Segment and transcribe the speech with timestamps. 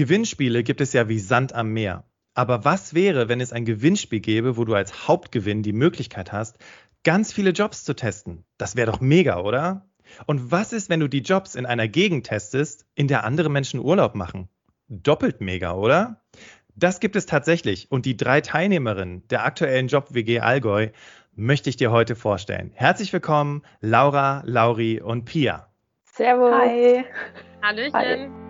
[0.00, 2.04] Gewinnspiele gibt es ja wie Sand am Meer.
[2.32, 6.56] Aber was wäre, wenn es ein Gewinnspiel gäbe, wo du als Hauptgewinn die Möglichkeit hast,
[7.04, 8.46] ganz viele Jobs zu testen?
[8.56, 9.90] Das wäre doch mega, oder?
[10.24, 13.78] Und was ist, wenn du die Jobs in einer Gegend testest, in der andere Menschen
[13.78, 14.48] Urlaub machen?
[14.88, 16.22] Doppelt mega, oder?
[16.74, 20.88] Das gibt es tatsächlich und die drei Teilnehmerinnen der aktuellen Job WG Allgäu
[21.34, 22.70] möchte ich dir heute vorstellen.
[22.72, 25.68] Herzlich willkommen, Laura, Lauri und Pia.
[26.06, 26.54] Servus.
[26.54, 27.04] Hi.
[27.60, 27.92] Hallöchen.
[27.92, 28.49] Hi.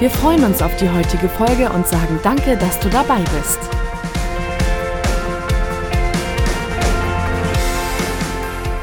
[0.00, 3.60] Wir freuen uns auf die heutige Folge und sagen danke, dass du dabei bist.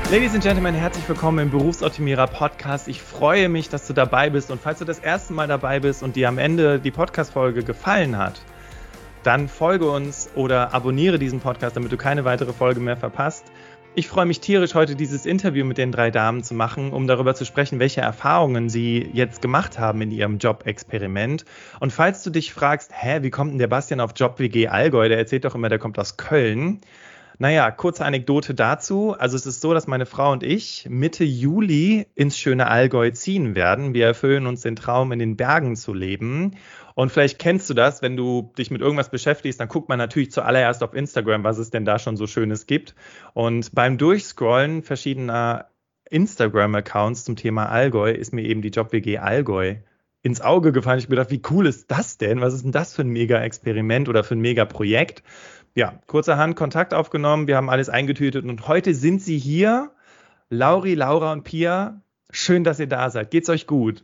[0.10, 2.88] Ladies and Gentlemen, herzlich willkommen im Berufsoptimierer Podcast.
[2.88, 4.52] Ich freue mich, dass du dabei bist.
[4.52, 8.18] Und falls du das erste Mal dabei bist und dir am Ende die Podcast-Folge gefallen
[8.18, 8.42] hat,
[9.24, 13.44] dann folge uns oder abonniere diesen Podcast, damit du keine weitere Folge mehr verpasst.
[13.94, 17.36] Ich freue mich tierisch, heute dieses Interview mit den drei Damen zu machen, um darüber
[17.36, 21.44] zu sprechen, welche Erfahrungen sie jetzt gemacht haben in ihrem Job-Experiment.
[21.82, 25.10] Und falls du dich fragst, hä, wie kommt denn der Bastian auf Job WG Allgäu?
[25.10, 26.80] Der erzählt doch immer, der kommt aus Köln.
[27.38, 29.14] Naja, kurze Anekdote dazu.
[29.18, 33.56] Also es ist so, dass meine Frau und ich Mitte Juli ins schöne Allgäu ziehen
[33.56, 33.94] werden.
[33.94, 36.56] Wir erfüllen uns den Traum, in den Bergen zu leben.
[36.96, 40.32] Und vielleicht kennst du das, wenn du dich mit irgendwas beschäftigst, dann guckt man natürlich
[40.32, 42.96] zuallererst auf Instagram, was es denn da schon so Schönes gibt.
[43.34, 45.68] Und beim Durchscrollen verschiedener
[46.10, 49.76] Instagram-Accounts zum Thema Allgäu ist mir eben die JobWG Allgäu
[50.24, 51.00] ins Auge gefallen.
[51.00, 52.42] Ich habe gedacht, wie cool ist das denn?
[52.42, 55.24] Was ist denn das für ein Mega-Experiment oder für ein Mega-Projekt?
[55.74, 59.92] Ja, kurzerhand Kontakt aufgenommen, wir haben alles eingetütet und heute sind sie hier.
[60.50, 63.32] Lauri, Laura und Pia, schön, dass ihr da seid.
[63.32, 64.04] Geht's euch gut?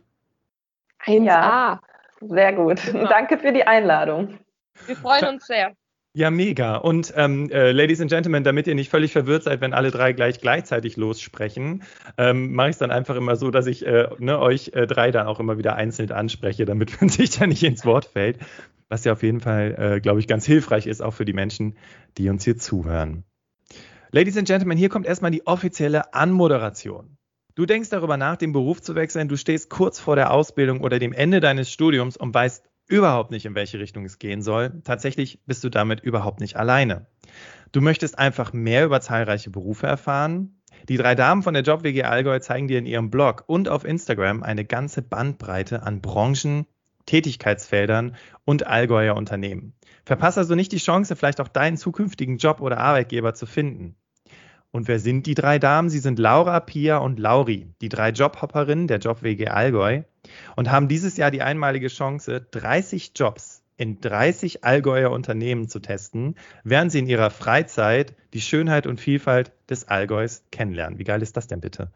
[1.04, 1.24] 1A.
[1.24, 1.80] Ja.
[2.20, 2.80] Sehr gut.
[2.84, 3.08] Genau.
[3.08, 4.38] Danke für die Einladung.
[4.86, 5.72] Wir freuen uns sehr.
[6.14, 6.76] Ja, mega.
[6.76, 10.12] Und ähm, äh, Ladies and Gentlemen, damit ihr nicht völlig verwirrt seid, wenn alle drei
[10.12, 11.84] gleich gleichzeitig lossprechen,
[12.16, 15.10] ähm, mache ich es dann einfach immer so, dass ich äh, ne, euch äh, drei
[15.10, 18.38] dann auch immer wieder einzeln anspreche, damit man sich da nicht ins Wort fällt.
[18.88, 21.76] Was ja auf jeden Fall, äh, glaube ich, ganz hilfreich ist, auch für die Menschen,
[22.16, 23.24] die uns hier zuhören.
[24.10, 27.17] Ladies and Gentlemen, hier kommt erstmal die offizielle Anmoderation.
[27.58, 31.00] Du denkst darüber nach, den Beruf zu wechseln, du stehst kurz vor der Ausbildung oder
[31.00, 34.80] dem Ende deines Studiums und weißt überhaupt nicht, in welche Richtung es gehen soll.
[34.84, 37.08] Tatsächlich bist du damit überhaupt nicht alleine.
[37.72, 40.60] Du möchtest einfach mehr über zahlreiche Berufe erfahren.
[40.88, 44.44] Die drei Damen von der JobWG Allgäu zeigen dir in ihrem Blog und auf Instagram
[44.44, 46.64] eine ganze Bandbreite an Branchen,
[47.06, 48.14] Tätigkeitsfeldern
[48.44, 49.72] und Allgäuer Unternehmen.
[50.04, 53.96] Verpasse also nicht die Chance, vielleicht auch deinen zukünftigen Job oder Arbeitgeber zu finden.
[54.70, 55.88] Und wer sind die drei Damen?
[55.88, 60.02] Sie sind Laura, Pia und Lauri, die drei Jobhopperinnen der JobWG Allgäu
[60.56, 66.34] und haben dieses Jahr die einmalige Chance, 30 Jobs in 30 Allgäuer Unternehmen zu testen,
[66.64, 70.98] während sie in ihrer Freizeit die Schönheit und Vielfalt des Allgäus kennenlernen.
[70.98, 71.90] Wie geil ist das denn bitte?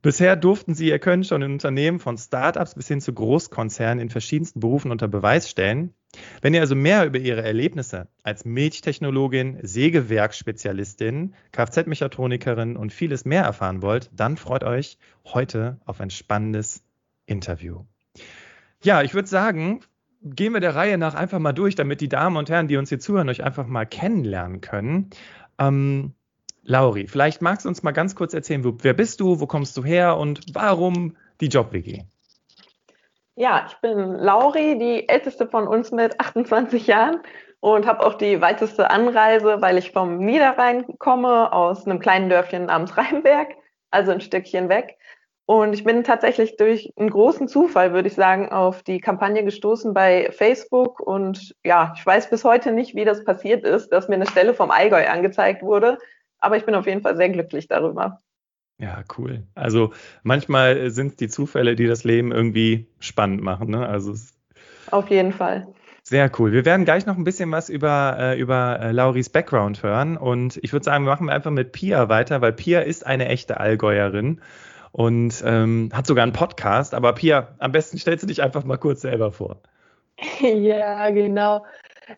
[0.00, 4.10] Bisher durften sie ihr Können schon in Unternehmen von Startups bis hin zu Großkonzernen in
[4.10, 5.92] verschiedensten Berufen unter Beweis stellen.
[6.40, 13.82] Wenn ihr also mehr über ihre Erlebnisse als Milchtechnologin, Sägewerksspezialistin, Kfz-Mechatronikerin und vieles mehr erfahren
[13.82, 16.82] wollt, dann freut euch heute auf ein spannendes
[17.26, 17.84] Interview.
[18.82, 19.80] Ja, ich würde sagen,
[20.22, 22.88] gehen wir der Reihe nach einfach mal durch, damit die Damen und Herren, die uns
[22.88, 25.10] hier zuhören, euch einfach mal kennenlernen können.
[25.58, 26.14] Ähm,
[26.68, 29.74] Lauri, vielleicht magst du uns mal ganz kurz erzählen, wo, wer bist du, wo kommst
[29.78, 32.02] du her und warum die Job-WG?
[33.36, 37.22] Ja, ich bin Lauri, die älteste von uns mit 28 Jahren
[37.60, 42.66] und habe auch die weiteste Anreise, weil ich vom Niederrhein komme, aus einem kleinen Dörfchen
[42.66, 43.48] namens Rheinberg,
[43.90, 44.98] also ein Stückchen weg.
[45.46, 49.94] Und ich bin tatsächlich durch einen großen Zufall, würde ich sagen, auf die Kampagne gestoßen
[49.94, 51.00] bei Facebook.
[51.00, 54.52] Und ja, ich weiß bis heute nicht, wie das passiert ist, dass mir eine Stelle
[54.52, 55.96] vom Allgäu angezeigt wurde
[56.40, 58.20] aber ich bin auf jeden Fall sehr glücklich darüber.
[58.80, 59.42] Ja, cool.
[59.54, 59.92] Also
[60.22, 63.70] manchmal sind es die Zufälle, die das Leben irgendwie spannend machen.
[63.70, 63.86] Ne?
[63.86, 64.14] Also
[64.90, 65.66] auf jeden Fall.
[66.02, 66.52] Sehr cool.
[66.52, 70.16] Wir werden gleich noch ein bisschen was über, äh, über äh, Lauris Background hören.
[70.16, 73.60] Und ich würde sagen, wir machen einfach mit Pia weiter, weil Pia ist eine echte
[73.60, 74.40] Allgäuerin
[74.92, 76.94] und ähm, hat sogar einen Podcast.
[76.94, 79.60] Aber Pia, am besten stellst du dich einfach mal kurz selber vor.
[80.40, 81.64] Ja, genau.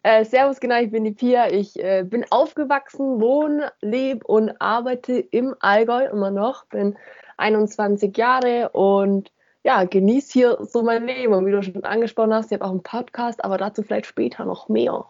[0.03, 1.51] Äh, servus, genau, ich bin die Pia.
[1.51, 6.67] Ich äh, bin aufgewachsen, wohne, lebe und arbeite im Allgäu immer noch.
[6.67, 6.97] Bin
[7.37, 9.33] 21 Jahre und
[9.63, 11.33] ja, genieße hier so mein Leben.
[11.35, 14.45] Und wie du schon angesprochen hast, ich habe auch einen Podcast, aber dazu vielleicht später
[14.45, 15.07] noch mehr.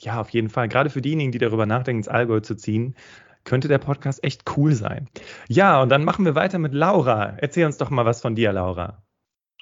[0.00, 0.68] Ja, auf jeden Fall.
[0.68, 2.94] Gerade für diejenigen, die darüber nachdenken, ins Allgäu zu ziehen,
[3.44, 5.08] könnte der Podcast echt cool sein.
[5.48, 7.36] Ja, und dann machen wir weiter mit Laura.
[7.38, 9.02] Erzähl uns doch mal was von dir, Laura.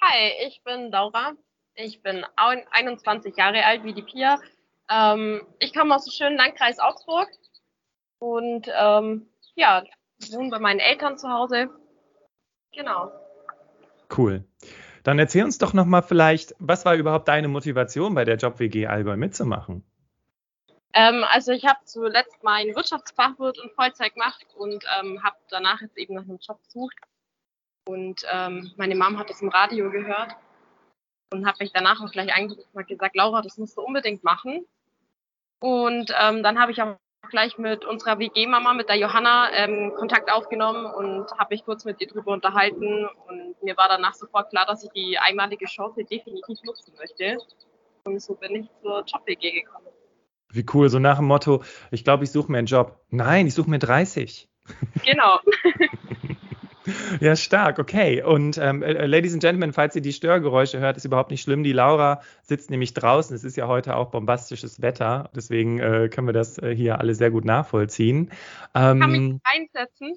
[0.00, 1.34] Hi, ich bin Laura.
[1.76, 4.40] Ich bin 21 Jahre alt wie die Pia.
[4.90, 7.28] Ähm, ich komme aus dem schönen Landkreis Augsburg
[8.18, 9.84] und ähm, ja,
[10.30, 11.70] wohne bei meinen Eltern zu Hause.
[12.72, 13.12] Genau.
[14.16, 14.44] Cool.
[15.02, 18.58] Dann erzähl uns doch noch mal vielleicht, was war überhaupt deine Motivation bei der Job
[18.58, 19.84] WG Allgäu mitzumachen?
[20.94, 25.98] Ähm, also ich habe zuletzt meinen Wirtschaftsfachwirt in Vollzeit gemacht und ähm, habe danach jetzt
[25.98, 26.96] eben nach einem Job gesucht.
[27.86, 30.34] Und ähm, meine Mom hat das im Radio gehört
[31.32, 34.64] und habe mich danach auch gleich angerufen und gesagt, Laura, das musst du unbedingt machen.
[35.64, 36.96] Und ähm, dann habe ich auch
[37.30, 42.02] gleich mit unserer WG-Mama, mit der Johanna, ähm, Kontakt aufgenommen und habe mich kurz mit
[42.02, 43.08] ihr drüber unterhalten.
[43.28, 47.38] Und mir war danach sofort klar, dass ich die einmalige Chance definitiv nutzen möchte.
[48.04, 49.86] Und so bin ich zur Job-WG gekommen.
[50.50, 53.00] Wie cool, so nach dem Motto, ich glaube, ich suche mir einen Job.
[53.08, 54.46] Nein, ich suche mir 30.
[55.02, 55.40] Genau.
[57.20, 58.22] Ja, stark, okay.
[58.22, 61.62] Und ähm, äh, Ladies and Gentlemen, falls ihr die Störgeräusche hört, ist überhaupt nicht schlimm.
[61.62, 63.34] Die Laura sitzt nämlich draußen.
[63.34, 65.30] Es ist ja heute auch bombastisches Wetter.
[65.34, 68.30] Deswegen äh, können wir das äh, hier alle sehr gut nachvollziehen.
[68.74, 70.14] Ähm, Kann mich einsetzen?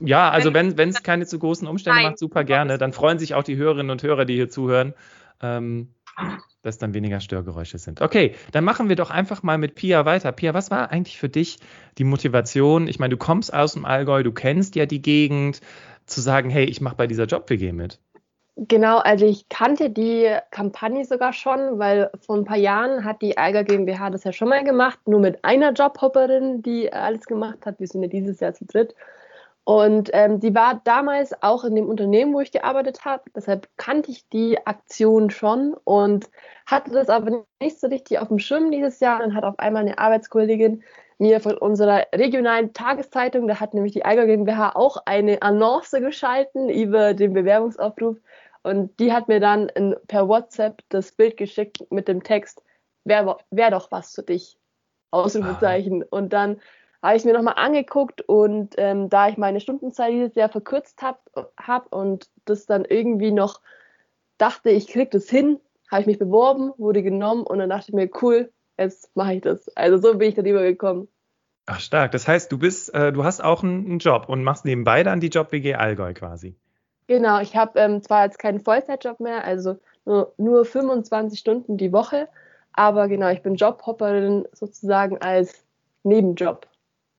[0.00, 2.10] Ja, also wenn es keine zu großen Umstände Nein.
[2.10, 2.78] macht, super gerne.
[2.78, 4.94] Dann freuen sich auch die Hörerinnen und Hörer, die hier zuhören.
[5.40, 5.94] Ähm,
[6.62, 8.00] dass dann weniger Störgeräusche sind.
[8.00, 10.32] Okay, dann machen wir doch einfach mal mit Pia weiter.
[10.32, 11.58] Pia, was war eigentlich für dich
[11.98, 12.88] die Motivation?
[12.88, 15.60] Ich meine, du kommst aus dem Allgäu, du kennst ja die Gegend,
[16.06, 18.00] zu sagen, hey, ich mache bei dieser Job-WG mit.
[18.56, 23.38] Genau, also ich kannte die Kampagne sogar schon, weil vor ein paar Jahren hat die
[23.38, 27.78] Allgäu GmbH das ja schon mal gemacht, nur mit einer Jobhopperin, die alles gemacht hat.
[27.78, 28.96] Wir sind ja dieses Jahr zu dritt.
[29.68, 33.24] Und ähm, die war damals auch in dem Unternehmen, wo ich gearbeitet habe.
[33.36, 36.30] Deshalb kannte ich die Aktion schon und
[36.64, 39.18] hatte das aber nicht so richtig auf dem Schirm dieses Jahr.
[39.18, 40.82] Dann hat auf einmal eine Arbeitskollegin
[41.18, 46.70] mir von unserer regionalen Tageszeitung, da hat nämlich die Eiger GmbH auch eine Annonce geschalten
[46.70, 48.16] über den Bewerbungsaufruf.
[48.62, 52.62] Und die hat mir dann in, per WhatsApp das Bild geschickt mit dem Text,
[53.04, 54.56] wäre wär doch was für dich.
[55.10, 56.04] Ausrufezeichen.
[56.04, 56.06] Ah.
[56.08, 56.58] Und dann
[57.02, 61.18] habe ich mir nochmal angeguckt und ähm, da ich meine Stundenzeit dieses Jahr verkürzt habe
[61.56, 63.60] hab und das dann irgendwie noch
[64.36, 65.60] dachte, ich kriege das hin,
[65.90, 69.40] habe ich mich beworben, wurde genommen und dann dachte ich mir, cool, jetzt mache ich
[69.42, 69.68] das.
[69.76, 71.08] Also so bin ich da gekommen.
[71.66, 74.64] Ach stark, das heißt, du bist, äh, du hast auch einen, einen, Job und machst
[74.64, 76.56] nebenbei dann die Job WG Allgäu quasi.
[77.08, 81.92] Genau, ich habe ähm, zwar jetzt keinen Vollzeitjob mehr, also nur, nur 25 Stunden die
[81.92, 82.28] Woche,
[82.72, 85.64] aber genau, ich bin Jobhopperin sozusagen als
[86.04, 86.67] Nebenjob.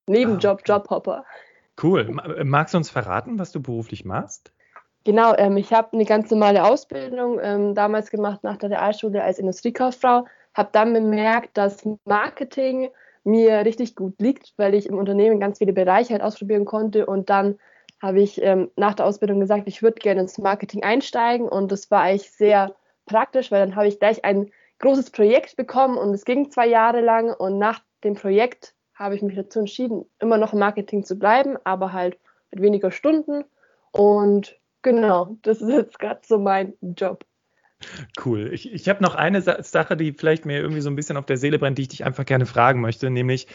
[0.10, 1.26] Nebenjob, ah, Jobhopper.
[1.82, 2.10] Cool.
[2.44, 4.52] Magst du uns verraten, was du beruflich machst?
[5.06, 9.40] Genau, ähm, ich habe eine ganz normale Ausbildung ähm, damals gemacht nach der Realschule als
[9.40, 10.26] Industriekauffrau.
[10.54, 12.90] Habe dann bemerkt, dass Marketing
[13.24, 17.06] mir richtig gut liegt, weil ich im Unternehmen ganz viele Bereiche halt ausprobieren konnte.
[17.06, 17.58] Und dann
[18.02, 21.48] habe ich ähm, nach der Ausbildung gesagt, ich würde gerne ins Marketing einsteigen.
[21.48, 22.76] Und das war eigentlich sehr
[23.06, 27.02] praktisch, weil dann habe ich gleich ein großes Projekt bekommen und es ging zwei Jahre
[27.02, 27.34] lang.
[27.34, 31.58] Und nach dem Projekt habe ich mich dazu entschieden, immer noch im Marketing zu bleiben,
[31.64, 32.20] aber halt
[32.52, 33.46] mit weniger Stunden.
[33.92, 37.26] Und genau, das ist jetzt gerade so mein Job.
[38.24, 38.54] Cool.
[38.54, 41.38] Ich, ich habe noch eine Sache, die vielleicht mir irgendwie so ein bisschen auf der
[41.38, 43.48] Seele brennt, die ich dich einfach gerne fragen möchte, nämlich,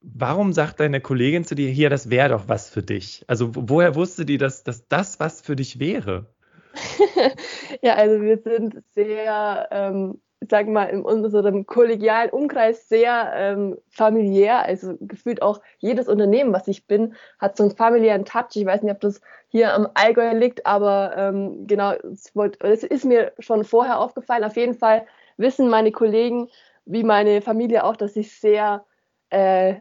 [0.00, 3.24] warum sagt deine Kollegin zu dir hier, das wäre doch was für dich?
[3.26, 6.26] Also woher wusste die, dass, dass das was für dich wäre?
[7.82, 10.20] ja, also wir sind sehr ähm,
[10.50, 14.64] sage mal, in unserem kollegialen Umkreis sehr ähm, familiär.
[14.64, 18.54] Also gefühlt auch jedes Unternehmen, was ich bin, hat so einen familiären Touch.
[18.54, 23.32] Ich weiß nicht, ob das hier am Allgäu liegt, aber ähm, genau, es ist mir
[23.38, 24.44] schon vorher aufgefallen.
[24.44, 25.06] Auf jeden Fall
[25.36, 26.48] wissen meine Kollegen,
[26.84, 28.84] wie meine Familie auch, dass ich sehr
[29.30, 29.76] äh,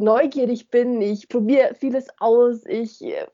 [0.00, 3.26] neugierig bin, ich probiere vieles aus, ich äh,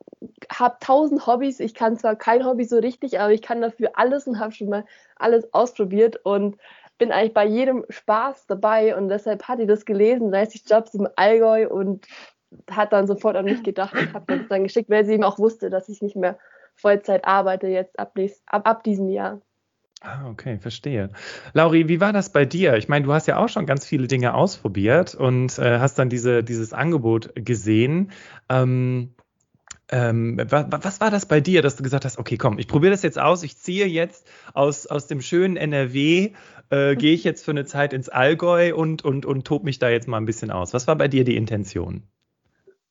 [0.53, 4.27] habe tausend Hobbys, ich kann zwar kein Hobby so richtig, aber ich kann dafür alles
[4.27, 4.85] und habe schon mal
[5.17, 6.57] alles ausprobiert und
[6.99, 11.09] bin eigentlich bei jedem Spaß dabei und deshalb hat die das gelesen, 30 Jobs im
[11.17, 12.07] Allgäu und
[12.71, 15.25] hat dann sofort an mich gedacht und hat mir das dann geschickt, weil sie eben
[15.25, 16.39] auch wusste, dass ich nicht mehr
[16.77, 18.17] Vollzeit arbeite jetzt ab,
[18.47, 19.41] ab, ab diesem Jahr.
[20.07, 21.09] Ah, okay, verstehe.
[21.55, 22.77] Lauri, wie war das bei dir?
[22.77, 26.11] Ich meine, du hast ja auch schon ganz viele Dinge ausprobiert und äh, hast dann
[26.11, 28.11] diese, dieses Angebot gesehen.
[28.51, 29.15] Ähm,
[29.91, 32.91] ähm, was, was, war das bei dir, dass du gesagt hast, okay, komm, ich probiere
[32.91, 36.33] das jetzt aus, ich ziehe jetzt aus, aus dem schönen NRW,
[36.69, 39.89] äh, gehe ich jetzt für eine Zeit ins Allgäu und, und, und tob mich da
[39.89, 40.75] jetzt mal ein bisschen aus.
[40.75, 42.03] Was war bei dir die Intention?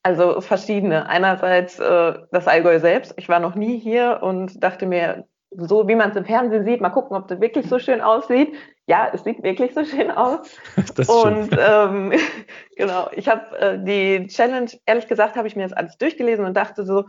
[0.02, 1.08] Also verschiedene.
[1.08, 3.14] Einerseits äh, das Allgäu selbst.
[3.18, 5.28] Ich war noch nie hier und dachte mir,
[5.58, 8.54] so wie man es im Fernsehen sieht, mal gucken, ob das wirklich so schön aussieht.
[8.88, 10.58] Ja, es sieht wirklich so schön aus.
[10.96, 12.14] Das und ähm,
[12.76, 16.56] genau, ich habe äh, die Challenge, ehrlich gesagt, habe ich mir das alles durchgelesen und
[16.56, 17.06] dachte so,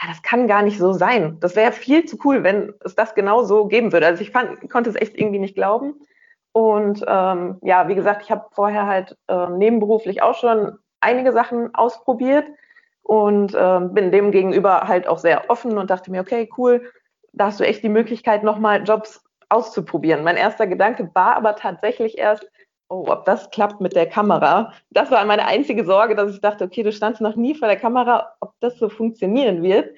[0.00, 1.38] ja, das kann gar nicht so sein.
[1.40, 4.06] Das wäre viel zu cool, wenn es das genau so geben würde.
[4.06, 5.94] Also ich fand, konnte es echt irgendwie nicht glauben.
[6.52, 11.74] Und ähm, ja, wie gesagt, ich habe vorher halt äh, nebenberuflich auch schon einige Sachen
[11.74, 12.46] ausprobiert
[13.02, 16.90] und äh, bin dem gegenüber halt auch sehr offen und dachte mir, okay, cool,
[17.36, 20.24] da hast du echt die Möglichkeit, nochmal Jobs auszuprobieren.
[20.24, 22.46] Mein erster Gedanke war aber tatsächlich erst,
[22.88, 24.72] oh, ob das klappt mit der Kamera.
[24.90, 27.78] Das war meine einzige Sorge, dass ich dachte, okay, du standst noch nie vor der
[27.78, 29.94] Kamera, ob das so funktionieren wird.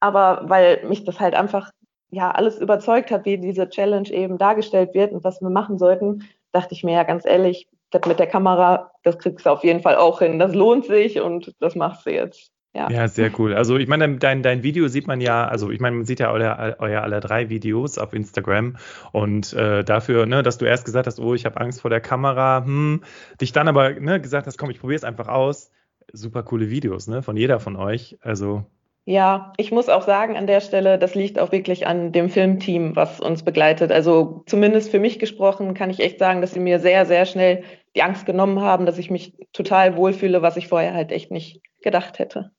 [0.00, 1.70] Aber weil mich das halt einfach
[2.10, 6.24] ja alles überzeugt hat, wie diese Challenge eben dargestellt wird und was wir machen sollten,
[6.52, 9.80] dachte ich mir ja ganz ehrlich, das mit der Kamera, das kriegst du auf jeden
[9.80, 10.38] Fall auch hin.
[10.38, 12.52] Das lohnt sich und das machst du jetzt.
[12.76, 12.90] Ja.
[12.90, 13.54] ja, sehr cool.
[13.54, 16.30] Also ich meine, dein, dein Video sieht man ja, also ich meine, man sieht ja
[16.30, 18.76] euer, euer aller drei Videos auf Instagram
[19.12, 22.02] und äh, dafür, ne, dass du erst gesagt hast, oh, ich habe Angst vor der
[22.02, 23.02] Kamera, hm,
[23.40, 25.70] dich dann aber ne, gesagt hast, komm, ich probiere es einfach aus.
[26.12, 28.18] Super coole Videos, ne, von jeder von euch.
[28.20, 28.66] Also
[29.06, 32.94] ja, ich muss auch sagen an der Stelle, das liegt auch wirklich an dem Filmteam,
[32.94, 33.90] was uns begleitet.
[33.90, 37.62] Also zumindest für mich gesprochen kann ich echt sagen, dass sie mir sehr, sehr schnell
[37.94, 41.62] die Angst genommen haben, dass ich mich total wohlfühle, was ich vorher halt echt nicht
[41.80, 42.50] gedacht hätte.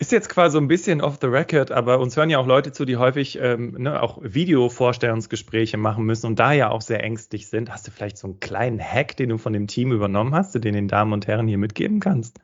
[0.00, 2.70] Ist jetzt quasi so ein bisschen off the record, aber uns hören ja auch Leute
[2.70, 7.48] zu, die häufig ähm, ne, auch Videovorstellungsgespräche machen müssen und da ja auch sehr ängstlich
[7.48, 7.72] sind.
[7.72, 10.74] Hast du vielleicht so einen kleinen Hack, den du von dem Team übernommen hast, den
[10.74, 12.38] den Damen und Herren hier mitgeben kannst?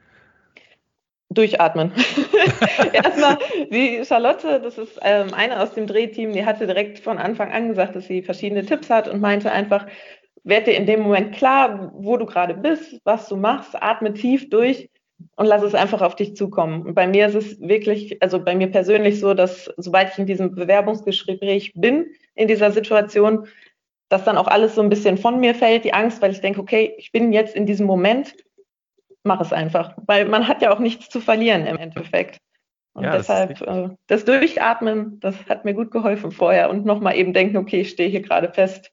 [1.30, 1.92] Durchatmen.
[2.92, 3.38] Erstmal,
[3.70, 7.68] die Charlotte, das ist ähm, eine aus dem Drehteam, die hatte direkt von Anfang an
[7.68, 9.86] gesagt, dass sie verschiedene Tipps hat und meinte einfach,
[10.42, 14.50] werd dir in dem Moment klar, wo du gerade bist, was du machst, atme tief
[14.50, 14.90] durch
[15.36, 16.82] und lass es einfach auf dich zukommen.
[16.82, 20.26] Und bei mir ist es wirklich, also bei mir persönlich so, dass sobald ich in
[20.26, 23.46] diesem Bewerbungsgespräch bin, in dieser Situation,
[24.08, 26.60] dass dann auch alles so ein bisschen von mir fällt, die Angst, weil ich denke,
[26.60, 28.34] okay, ich bin jetzt in diesem Moment,
[29.22, 29.96] mach es einfach.
[30.06, 32.40] Weil man hat ja auch nichts zu verlieren im Endeffekt.
[32.92, 37.16] Und ja, deshalb das, äh, das Durchatmen, das hat mir gut geholfen vorher und nochmal
[37.16, 38.92] eben denken, okay, ich stehe hier gerade fest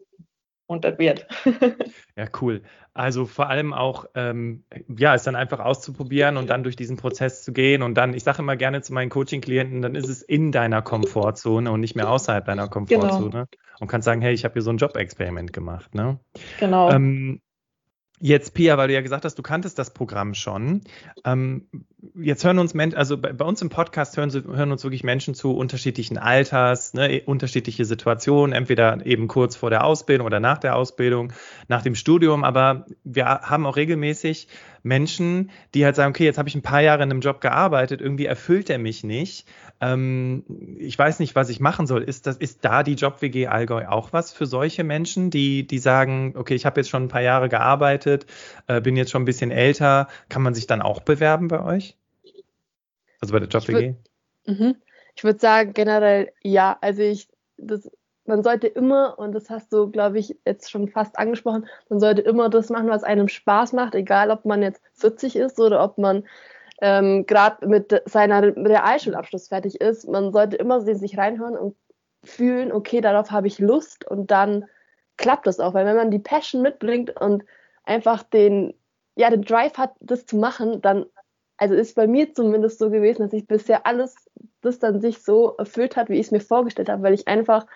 [0.65, 1.27] und das wird.
[2.15, 2.63] ja, cool.
[2.93, 4.65] Also vor allem auch, ähm,
[4.97, 8.23] ja, es dann einfach auszuprobieren und dann durch diesen Prozess zu gehen und dann, ich
[8.23, 12.09] sage immer gerne zu meinen Coaching-Klienten, dann ist es in deiner Komfortzone und nicht mehr
[12.09, 12.73] außerhalb deiner genau.
[12.73, 13.45] Komfortzone genau.
[13.79, 15.95] und kannst sagen, hey, ich habe hier so ein Job-Experiment gemacht.
[15.95, 16.19] Ne?
[16.59, 16.91] Genau.
[16.91, 17.41] Ähm,
[18.23, 20.81] Jetzt, Pia, weil du ja gesagt hast, du kanntest das Programm schon.
[21.25, 21.65] Ähm,
[22.13, 25.33] jetzt hören uns Menschen, also bei, bei, uns im Podcast hören, hören, uns wirklich Menschen
[25.33, 30.75] zu unterschiedlichen Alters, ne, unterschiedliche Situationen, entweder eben kurz vor der Ausbildung oder nach der
[30.75, 31.33] Ausbildung,
[31.67, 32.43] nach dem Studium.
[32.43, 34.47] Aber wir haben auch regelmäßig
[34.83, 38.01] Menschen, die halt sagen, okay, jetzt habe ich ein paar Jahre in einem Job gearbeitet,
[38.01, 39.47] irgendwie erfüllt er mich nicht
[39.81, 40.43] ähm,
[40.77, 42.03] ich weiß nicht, was ich machen soll.
[42.03, 46.33] Ist, das, ist da die Job-WG Allgäu auch was für solche Menschen, die, die sagen,
[46.37, 48.27] okay, ich habe jetzt schon ein paar Jahre gearbeitet,
[48.67, 51.97] äh, bin jetzt schon ein bisschen älter, kann man sich dann auch bewerben bei euch?
[53.19, 53.95] Also bei der Job-WG?
[54.43, 54.77] Ich würde
[55.23, 56.77] würd sagen, generell ja.
[56.81, 57.89] Also ich, das,
[58.25, 62.21] man sollte immer, und das hast du, glaube ich, jetzt schon fast angesprochen, man sollte
[62.21, 65.97] immer das machen, was einem Spaß macht, egal ob man jetzt 40 ist oder ob
[65.97, 66.23] man
[66.81, 71.75] ähm, gerade mit seiner Realschulabschluss fertig ist, man sollte immer sich reinhören und
[72.23, 74.65] fühlen, okay, darauf habe ich Lust und dann
[75.17, 77.43] klappt das auch, weil wenn man die Passion mitbringt und
[77.83, 78.73] einfach den,
[79.15, 81.05] ja, den Drive hat, das zu machen, dann,
[81.57, 84.15] also ist bei mir zumindest so gewesen, dass ich bisher alles,
[84.61, 87.67] das dann sich so erfüllt hat, wie ich es mir vorgestellt habe, weil ich einfach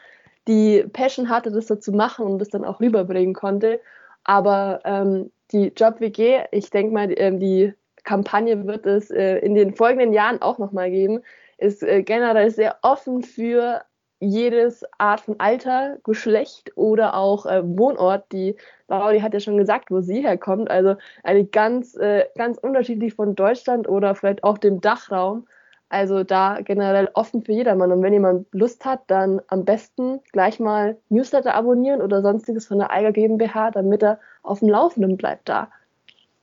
[0.47, 3.79] die Passion hatte, das so zu machen und das dann auch rüberbringen konnte.
[4.23, 7.73] Aber ähm, die Job-WG, ich denke mal, die, ähm, die
[8.05, 11.21] Kampagne wird es äh, in den folgenden Jahren auch nochmal geben,
[11.57, 13.81] ist äh, generell sehr offen für
[14.19, 18.31] jedes Art von Alter, Geschlecht oder auch äh, Wohnort.
[18.31, 18.55] Die
[18.87, 20.69] Lauri hat ja schon gesagt, wo sie herkommt.
[20.71, 25.47] Also eine ganz, äh, ganz unterschiedlich von Deutschland oder vielleicht auch dem Dachraum.
[25.89, 27.91] Also da generell offen für jedermann.
[27.91, 32.79] Und wenn jemand Lust hat, dann am besten gleich mal Newsletter abonnieren oder sonstiges von
[32.79, 35.69] der Eiger GmbH, damit er auf dem Laufenden bleibt da.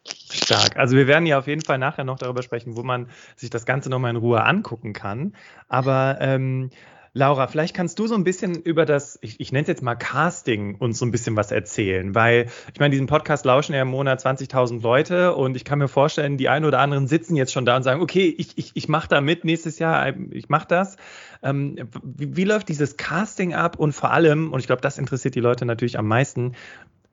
[0.06, 0.76] Stark.
[0.76, 3.66] Also wir werden ja auf jeden Fall nachher noch darüber sprechen, wo man sich das
[3.66, 5.34] Ganze nochmal in Ruhe angucken kann.
[5.68, 6.70] Aber ähm,
[7.14, 9.96] Laura, vielleicht kannst du so ein bisschen über das, ich, ich nenne es jetzt mal
[9.96, 13.88] Casting, uns so ein bisschen was erzählen, weil ich meine, diesen Podcast lauschen ja im
[13.88, 17.66] Monat 20.000 Leute und ich kann mir vorstellen, die einen oder anderen sitzen jetzt schon
[17.66, 20.96] da und sagen, okay, ich, ich, ich mache da mit nächstes Jahr, ich mache das.
[21.42, 25.34] Ähm, wie, wie läuft dieses Casting ab und vor allem, und ich glaube, das interessiert
[25.34, 26.54] die Leute natürlich am meisten,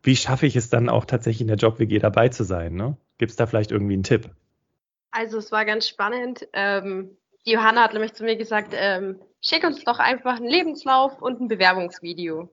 [0.03, 2.73] wie schaffe ich es dann auch tatsächlich in der Job-WG dabei zu sein?
[2.73, 2.97] Ne?
[3.17, 4.29] Gibt es da vielleicht irgendwie einen Tipp?
[5.11, 6.47] Also es war ganz spannend.
[6.53, 11.21] Ähm, die Johanna hat nämlich zu mir gesagt, ähm, schick uns doch einfach einen Lebenslauf
[11.21, 12.49] und ein Bewerbungsvideo.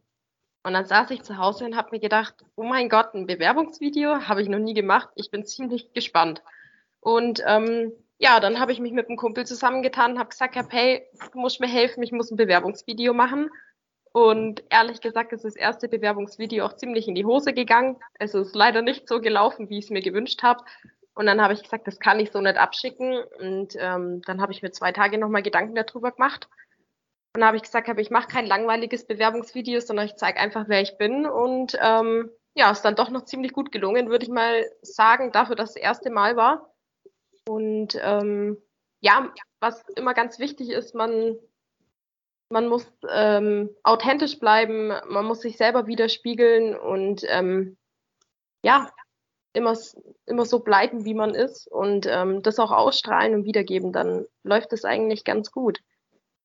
[0.62, 4.26] Und dann saß ich zu Hause und habe mir gedacht, oh mein Gott, ein Bewerbungsvideo
[4.26, 5.09] habe ich noch nie gemacht.
[5.15, 6.43] Ich bin ziemlich gespannt.
[6.99, 11.07] Und ähm, ja, dann habe ich mich mit einem Kumpel zusammengetan und habe gesagt, hey,
[11.33, 13.50] du musst mir helfen, ich muss ein Bewerbungsvideo machen.
[14.17, 17.99] Und ehrlich gesagt ist das erste Bewerbungsvideo auch ziemlich in die Hose gegangen.
[18.19, 20.65] Es ist leider nicht so gelaufen, wie ich es mir gewünscht habe.
[21.15, 23.23] Und dann habe ich gesagt, das kann ich so nicht abschicken.
[23.39, 26.49] Und ähm, dann habe ich mir zwei Tage nochmal Gedanken darüber gemacht.
[27.35, 30.65] Und dann habe ich gesagt, hab, ich mache kein langweiliges Bewerbungsvideo, sondern ich zeige einfach,
[30.67, 31.27] wer ich bin.
[31.27, 35.57] Und ähm, ja, ist dann doch noch ziemlich gut gelungen, würde ich mal sagen, dafür,
[35.57, 36.75] dass das erste Mal war.
[37.47, 38.57] Und ähm,
[39.01, 39.31] ja,
[39.61, 41.37] was immer ganz wichtig ist, man
[42.49, 47.76] man muss ähm, authentisch bleiben, man muss sich selber widerspiegeln und ähm,
[48.62, 48.91] ja,
[49.53, 49.76] immer,
[50.26, 54.73] immer so bleiben, wie man ist und ähm, das auch ausstrahlen und wiedergeben, dann läuft
[54.73, 55.81] es eigentlich ganz gut.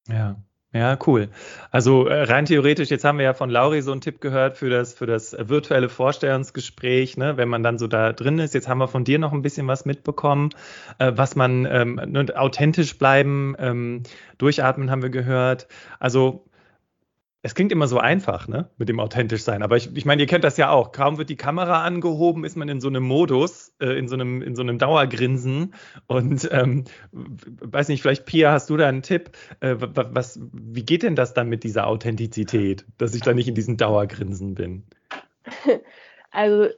[0.07, 0.37] Ja,
[0.73, 1.27] ja, cool.
[1.69, 4.69] Also äh, rein theoretisch, jetzt haben wir ja von Lauri so einen Tipp gehört für
[4.69, 8.53] das, für das virtuelle Vorstellungsgespräch, ne, wenn man dann so da drin ist.
[8.53, 10.51] Jetzt haben wir von dir noch ein bisschen was mitbekommen,
[10.97, 14.03] äh, was man ähm, ne, authentisch bleiben, ähm,
[14.37, 15.67] durchatmen haben wir gehört.
[15.99, 16.45] Also
[17.43, 19.63] es klingt immer so einfach, ne, mit dem authentisch sein.
[19.63, 20.91] Aber ich, ich meine, ihr kennt das ja auch.
[20.91, 24.41] Kaum wird die Kamera angehoben, ist man in so einem Modus, äh, in so einem,
[24.43, 25.73] in so einem Dauergrinsen.
[26.05, 29.31] Und ähm, weiß nicht, vielleicht Pia, hast du da einen Tipp?
[29.59, 33.55] Äh, was, wie geht denn das dann mit dieser Authentizität, dass ich da nicht in
[33.55, 34.83] diesem Dauergrinsen bin?
[36.33, 36.69] Also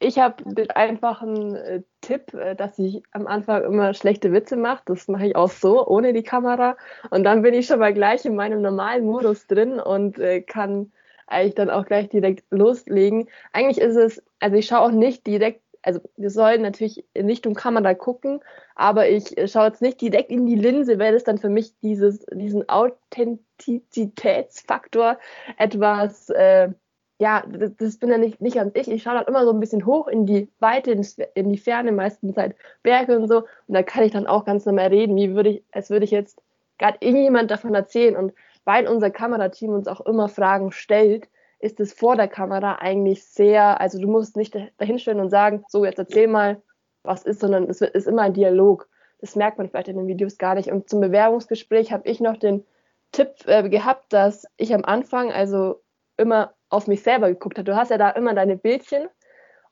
[0.00, 4.82] ich habe den einfachen äh, Tipp, äh, dass ich am Anfang immer schlechte Witze mache.
[4.86, 6.76] Das mache ich auch so, ohne die Kamera.
[7.10, 10.92] Und dann bin ich schon mal gleich in meinem normalen Modus drin und äh, kann
[11.26, 13.28] eigentlich dann auch gleich direkt loslegen.
[13.52, 17.54] Eigentlich ist es, also ich schaue auch nicht direkt, also wir sollen natürlich nicht um
[17.54, 18.40] Kamera gucken,
[18.76, 21.76] aber ich äh, schaue jetzt nicht direkt in die Linse, weil es dann für mich
[21.80, 25.18] dieses, diesen Authentizitätsfaktor
[25.56, 26.70] etwas äh,
[27.18, 28.88] ja, das, das, bin ja nicht, nicht ganz ich.
[28.88, 30.92] Ich schaue dann immer so ein bisschen hoch in die Weite,
[31.34, 33.38] in die Ferne, meistens halt Berge und so.
[33.38, 36.12] Und da kann ich dann auch ganz normal reden, wie würde ich, als würde ich
[36.12, 36.40] jetzt
[36.78, 38.16] gerade irgendjemand davon erzählen.
[38.16, 38.32] Und
[38.64, 43.80] weil unser Kamerateam uns auch immer Fragen stellt, ist es vor der Kamera eigentlich sehr,
[43.80, 46.62] also du musst nicht dahinstellen und sagen, so jetzt erzähl mal,
[47.02, 48.88] was ist, sondern es ist immer ein Dialog.
[49.20, 50.70] Das merkt man vielleicht in den Videos gar nicht.
[50.70, 52.64] Und zum Bewerbungsgespräch habe ich noch den
[53.10, 55.80] Tipp äh, gehabt, dass ich am Anfang also
[56.16, 57.70] immer auf mich selber geguckt habe.
[57.70, 59.08] Du hast ja da immer deine Bildchen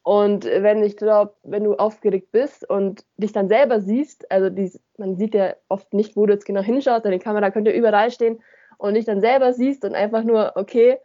[0.06, 4.70] und wenn ich glaube, wenn du aufgeregt bist und dich dann selber siehst, also die,
[4.98, 8.40] man sieht ja oft nicht, wo du jetzt genau hinschaust, deine Kamera könnte überall stehen
[8.78, 10.98] und dich dann selber siehst und einfach nur, okay,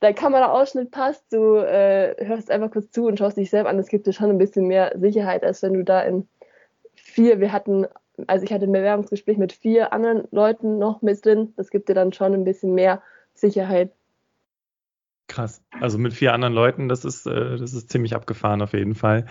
[0.00, 3.86] dein Kameraausschnitt passt, du äh, hörst einfach kurz zu und schaust dich selber an, das
[3.86, 6.26] gibt dir schon ein bisschen mehr Sicherheit, als wenn du da in
[6.96, 7.86] vier, wir hatten,
[8.26, 11.94] also ich hatte ein Bewerbungsgespräch mit vier anderen Leuten noch mit drin, das gibt dir
[11.94, 13.00] dann schon ein bisschen mehr
[13.34, 13.92] Sicherheit.
[15.30, 15.62] Krass.
[15.80, 19.26] Also mit vier anderen Leuten, das ist, äh, das ist ziemlich abgefahren auf jeden Fall.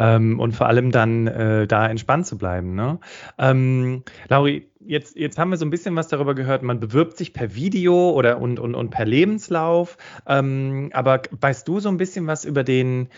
[0.00, 2.74] Ähm, und vor allem dann äh, da entspannt zu bleiben.
[2.74, 2.98] Ne?
[3.38, 7.32] Ähm, Lauri, jetzt, jetzt haben wir so ein bisschen was darüber gehört, man bewirbt sich
[7.32, 9.96] per Video oder und, und, und per Lebenslauf.
[10.26, 13.08] Ähm, aber weißt du so ein bisschen was über den,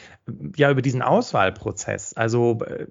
[0.56, 2.14] ja, über diesen Auswahlprozess?
[2.14, 2.86] Also äh,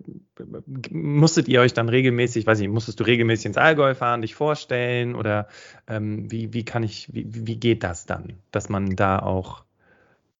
[0.91, 5.15] musstet ihr euch dann regelmäßig, weiß ich, musstest du regelmäßig ins Allgäu fahren, dich vorstellen
[5.15, 5.47] oder
[5.87, 9.63] ähm, wie, wie kann ich, wie, wie geht das dann, dass man da auch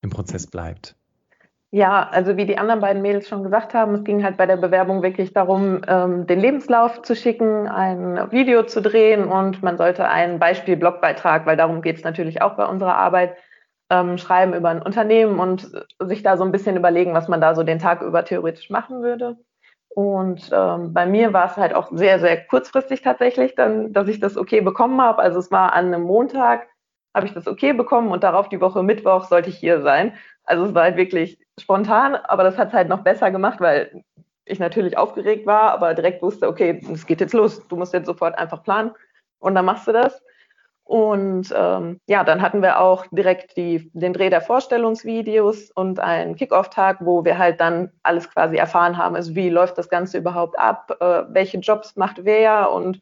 [0.02, 0.96] im Prozess bleibt?
[1.72, 4.56] Ja, also wie die anderen beiden Mädels schon gesagt haben, es ging halt bei der
[4.56, 10.08] Bewerbung wirklich darum, ähm, den Lebenslauf zu schicken, ein Video zu drehen und man sollte
[10.08, 13.36] einen Beispiel-Blogbeitrag, weil darum geht es natürlich auch bei unserer Arbeit,
[13.90, 17.54] ähm, schreiben über ein Unternehmen und sich da so ein bisschen überlegen, was man da
[17.54, 19.36] so den Tag über theoretisch machen würde.
[19.88, 24.20] Und ähm, bei mir war es halt auch sehr, sehr kurzfristig tatsächlich, dann, dass ich
[24.20, 25.20] das okay bekommen habe.
[25.22, 26.68] Also es war an einem Montag,
[27.14, 30.14] habe ich das okay bekommen und darauf die Woche Mittwoch sollte ich hier sein.
[30.44, 34.04] Also es war halt wirklich spontan, aber das hat es halt noch besser gemacht, weil
[34.44, 38.06] ich natürlich aufgeregt war, aber direkt wusste, okay, es geht jetzt los, du musst jetzt
[38.06, 38.92] sofort einfach planen
[39.38, 40.22] und dann machst du das.
[40.84, 46.36] Und ähm, ja, dann hatten wir auch direkt die, den Dreh der Vorstellungsvideos und einen
[46.36, 50.56] Kickoff-Tag, wo wir halt dann alles quasi erfahren haben, also wie läuft das Ganze überhaupt
[50.56, 53.00] ab, äh, welche Jobs macht wer und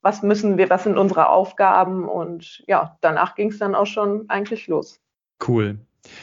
[0.00, 4.24] was müssen wir, was sind unsere Aufgaben und ja, danach ging es dann auch schon
[4.30, 4.98] eigentlich los.
[5.46, 5.78] Cool.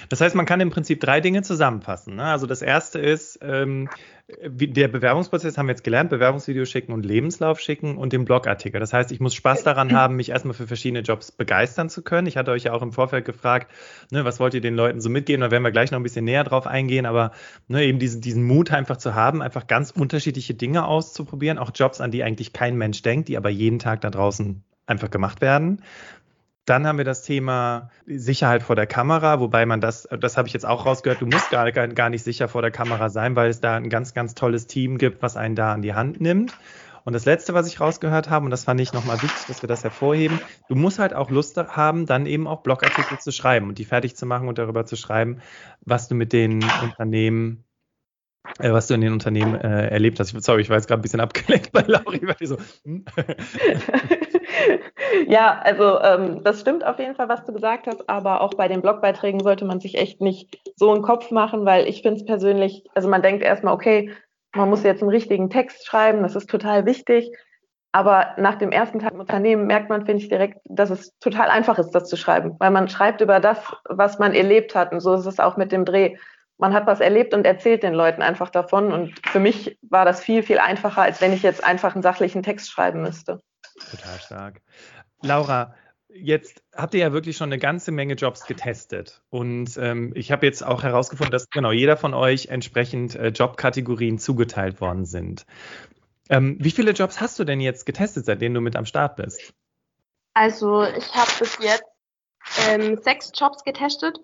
[0.09, 2.15] Das heißt, man kann im Prinzip drei Dinge zusammenfassen.
[2.15, 2.23] Ne?
[2.23, 3.89] Also das erste ist, ähm,
[4.41, 8.79] der Bewerbungsprozess haben wir jetzt gelernt, Bewerbungsvideo schicken und Lebenslauf schicken und den Blogartikel.
[8.79, 12.27] Das heißt, ich muss Spaß daran haben, mich erstmal für verschiedene Jobs begeistern zu können.
[12.27, 13.71] Ich hatte euch ja auch im Vorfeld gefragt,
[14.11, 15.41] ne, was wollt ihr den Leuten so mitgeben?
[15.41, 17.31] Da werden wir gleich noch ein bisschen näher drauf eingehen, aber
[17.67, 21.99] ne, eben diesen, diesen Mut einfach zu haben, einfach ganz unterschiedliche Dinge auszuprobieren, auch Jobs,
[21.99, 25.81] an die eigentlich kein Mensch denkt, die aber jeden Tag da draußen einfach gemacht werden.
[26.65, 30.53] Dann haben wir das Thema Sicherheit vor der Kamera, wobei man das, das habe ich
[30.53, 33.59] jetzt auch rausgehört, du musst gar, gar nicht sicher vor der Kamera sein, weil es
[33.59, 36.53] da ein ganz, ganz tolles Team gibt, was einen da an die Hand nimmt.
[37.03, 39.67] Und das Letzte, was ich rausgehört habe, und das fand ich nochmal wichtig, dass wir
[39.67, 43.77] das hervorheben, du musst halt auch Lust haben, dann eben auch Blogartikel zu schreiben und
[43.77, 45.41] die fertig zu machen und darüber zu schreiben,
[45.81, 47.65] was du mit den Unternehmen
[48.59, 50.29] äh, was du in den Unternehmen äh, erlebt hast.
[50.43, 52.57] Sorry, ich war jetzt gerade ein bisschen abgelenkt bei Lauri, weil ich so.
[52.85, 53.05] Hm?
[55.27, 58.67] ja, also ähm, das stimmt auf jeden Fall, was du gesagt hast, aber auch bei
[58.67, 62.25] den Blogbeiträgen sollte man sich echt nicht so einen Kopf machen, weil ich finde es
[62.25, 64.11] persönlich, also man denkt erstmal, okay,
[64.55, 67.31] man muss jetzt einen richtigen Text schreiben, das ist total wichtig.
[67.95, 71.49] Aber nach dem ersten Tag im Unternehmen merkt man, finde ich, direkt, dass es total
[71.49, 74.91] einfach ist, das zu schreiben, weil man schreibt über das, was man erlebt hat.
[74.91, 76.15] Und so ist es auch mit dem Dreh
[76.57, 78.91] man hat was erlebt und erzählt den Leuten einfach davon.
[78.91, 82.43] Und für mich war das viel, viel einfacher, als wenn ich jetzt einfach einen sachlichen
[82.43, 83.41] Text schreiben müsste.
[83.91, 84.61] Total stark.
[85.21, 85.75] Laura,
[86.09, 89.21] jetzt habt ihr ja wirklich schon eine ganze Menge Jobs getestet.
[89.29, 94.19] Und ähm, ich habe jetzt auch herausgefunden, dass genau jeder von euch entsprechend äh, Jobkategorien
[94.19, 95.45] zugeteilt worden sind.
[96.29, 99.53] Ähm, wie viele Jobs hast du denn jetzt getestet, seitdem du mit am Start bist?
[100.33, 101.83] Also ich habe bis jetzt
[102.67, 104.19] ähm, sechs Jobs getestet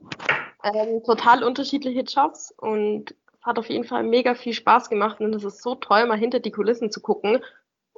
[0.64, 5.44] ähm, total unterschiedliche Jobs und hat auf jeden Fall mega viel Spaß gemacht und es
[5.44, 7.40] ist so toll, mal hinter die Kulissen zu gucken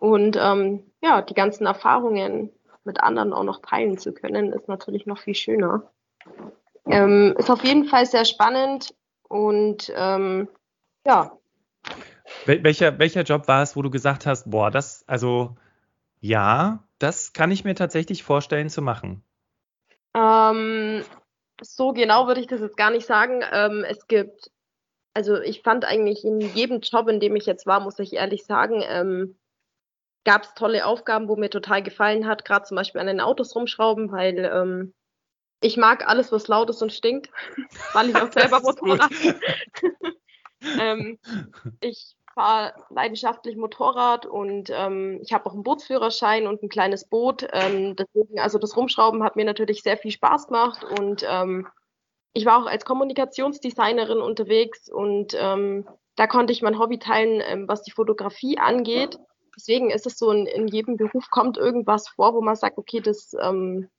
[0.01, 2.49] und ähm, ja, die ganzen Erfahrungen
[2.83, 5.91] mit anderen auch noch teilen zu können, ist natürlich noch viel schöner.
[6.87, 8.95] Ähm, ist auf jeden Fall sehr spannend
[9.29, 10.47] und ähm,
[11.05, 11.37] ja.
[12.47, 15.55] Wel welcher, welcher Job war es, wo du gesagt hast, boah, das, also
[16.19, 19.23] ja, das kann ich mir tatsächlich vorstellen zu machen?
[20.15, 21.03] Ähm,
[21.61, 23.43] so genau würde ich das jetzt gar nicht sagen.
[23.51, 24.49] Ähm, es gibt,
[25.13, 28.45] also ich fand eigentlich in jedem Job, in dem ich jetzt war, muss ich ehrlich
[28.45, 29.35] sagen, ähm,
[30.23, 33.55] gab es tolle Aufgaben, wo mir total gefallen hat, gerade zum Beispiel an den Autos
[33.55, 34.93] rumschrauben, weil ähm,
[35.61, 37.29] ich mag alles, was laut ist und stinkt,
[37.93, 39.11] weil ich auch selber Motorrad.
[40.79, 41.19] ähm,
[41.79, 47.47] ich fahre leidenschaftlich Motorrad und ähm, ich habe auch einen Bootsführerschein und ein kleines Boot.
[47.51, 51.67] Ähm, deswegen, also das Rumschrauben hat mir natürlich sehr viel Spaß gemacht und ähm,
[52.33, 57.67] ich war auch als Kommunikationsdesignerin unterwegs und ähm, da konnte ich mein Hobby teilen, ähm,
[57.67, 59.17] was die Fotografie angeht.
[59.55, 63.01] Deswegen ist es so, in, in jedem Beruf kommt irgendwas vor, wo man sagt, okay,
[63.01, 63.89] das ähm,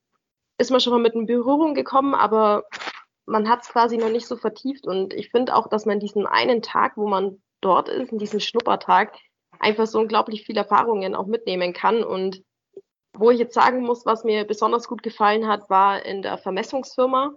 [0.59, 2.65] ist man schon mal mit in Berührung gekommen, aber
[3.27, 4.87] man hat es quasi noch nicht so vertieft.
[4.87, 8.41] Und ich finde auch, dass man diesen einen Tag, wo man dort ist, in diesem
[8.41, 9.17] Schnuppertag,
[9.59, 12.03] einfach so unglaublich viele Erfahrungen auch mitnehmen kann.
[12.03, 12.43] Und
[13.15, 17.33] wo ich jetzt sagen muss, was mir besonders gut gefallen hat, war in der Vermessungsfirma.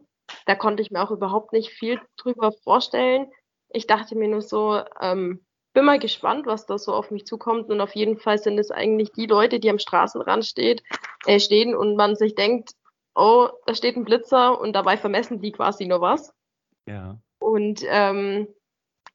[0.45, 3.31] Da konnte ich mir auch überhaupt nicht viel drüber vorstellen.
[3.69, 5.44] Ich dachte mir nur so, ähm,
[5.75, 7.69] bin mal gespannt, was da so auf mich zukommt.
[7.69, 10.81] Und auf jeden Fall sind es eigentlich die Leute, die am Straßenrand steht,
[11.27, 12.71] äh, stehen und man sich denkt,
[13.13, 16.33] oh, da steht ein Blitzer und dabei vermessen die quasi nur was.
[16.87, 17.19] Ja.
[17.39, 18.47] Und ähm,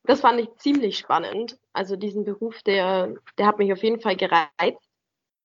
[0.04, 1.58] das fand ich ziemlich spannend.
[1.72, 4.86] Also diesen Beruf, der, der hat mich auf jeden Fall gereizt.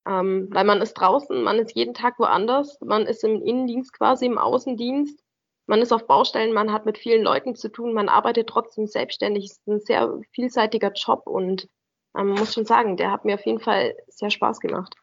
[0.06, 4.26] Ähm, weil man ist draußen, man ist jeden Tag woanders, man ist im Innendienst quasi,
[4.26, 5.18] im Außendienst,
[5.66, 9.44] man ist auf Baustellen, man hat mit vielen Leuten zu tun, man arbeitet trotzdem selbstständig.
[9.44, 11.68] Es ist ein sehr vielseitiger Job und
[12.12, 14.94] man ähm, muss schon sagen, der hat mir auf jeden Fall sehr Spaß gemacht.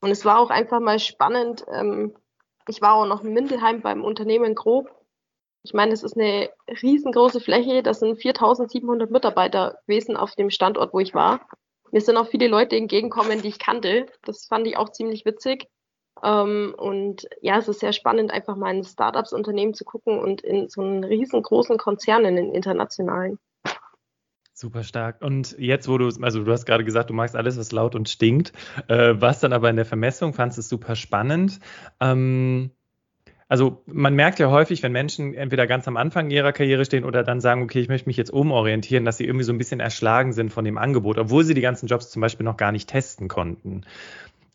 [0.00, 1.64] Und es war auch einfach mal spannend.
[1.70, 2.14] Ähm,
[2.68, 4.88] ich war auch noch in Mindelheim beim Unternehmen Grob
[5.64, 6.50] ich meine, es ist eine
[6.82, 7.82] riesengroße Fläche.
[7.82, 11.40] Das sind 4700 Mitarbeiter gewesen auf dem Standort, wo ich war.
[11.90, 14.06] Mir sind auch viele Leute entgegengekommen, die ich kannte.
[14.22, 15.68] Das fand ich auch ziemlich witzig.
[16.22, 20.68] Ähm, und ja, es ist sehr spannend, einfach mal in Startups-Unternehmen zu gucken und in
[20.68, 23.38] so einen riesengroßen Konzernen, in internationalen.
[24.56, 25.20] Super stark.
[25.20, 28.08] Und jetzt, wo du, also du hast gerade gesagt, du magst alles, was laut und
[28.08, 28.52] stinkt,
[28.86, 31.58] äh, was dann aber in der Vermessung, fandest es super spannend.
[31.98, 32.70] Ähm,
[33.48, 37.22] also man merkt ja häufig, wenn Menschen entweder ganz am Anfang ihrer Karriere stehen oder
[37.24, 40.32] dann sagen, okay, ich möchte mich jetzt umorientieren, dass sie irgendwie so ein bisschen erschlagen
[40.32, 43.28] sind von dem Angebot, obwohl sie die ganzen Jobs zum Beispiel noch gar nicht testen
[43.28, 43.82] konnten.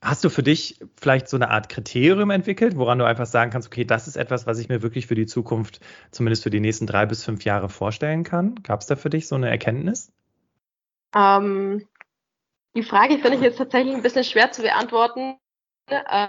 [0.02, 3.68] Hast du für dich vielleicht so eine Art Kriterium entwickelt, woran du einfach sagen kannst,
[3.68, 5.82] okay, das ist etwas, was ich mir wirklich für die Zukunft,
[6.12, 8.56] zumindest für die nächsten drei bis fünf Jahre vorstellen kann?
[8.64, 10.14] Gab es da für dich so eine Erkenntnis?
[11.14, 11.86] Ähm,
[12.76, 15.38] die Frage finde ich jetzt tatsächlich ein bisschen schwer zu beantworten.
[15.88, 16.28] Äh,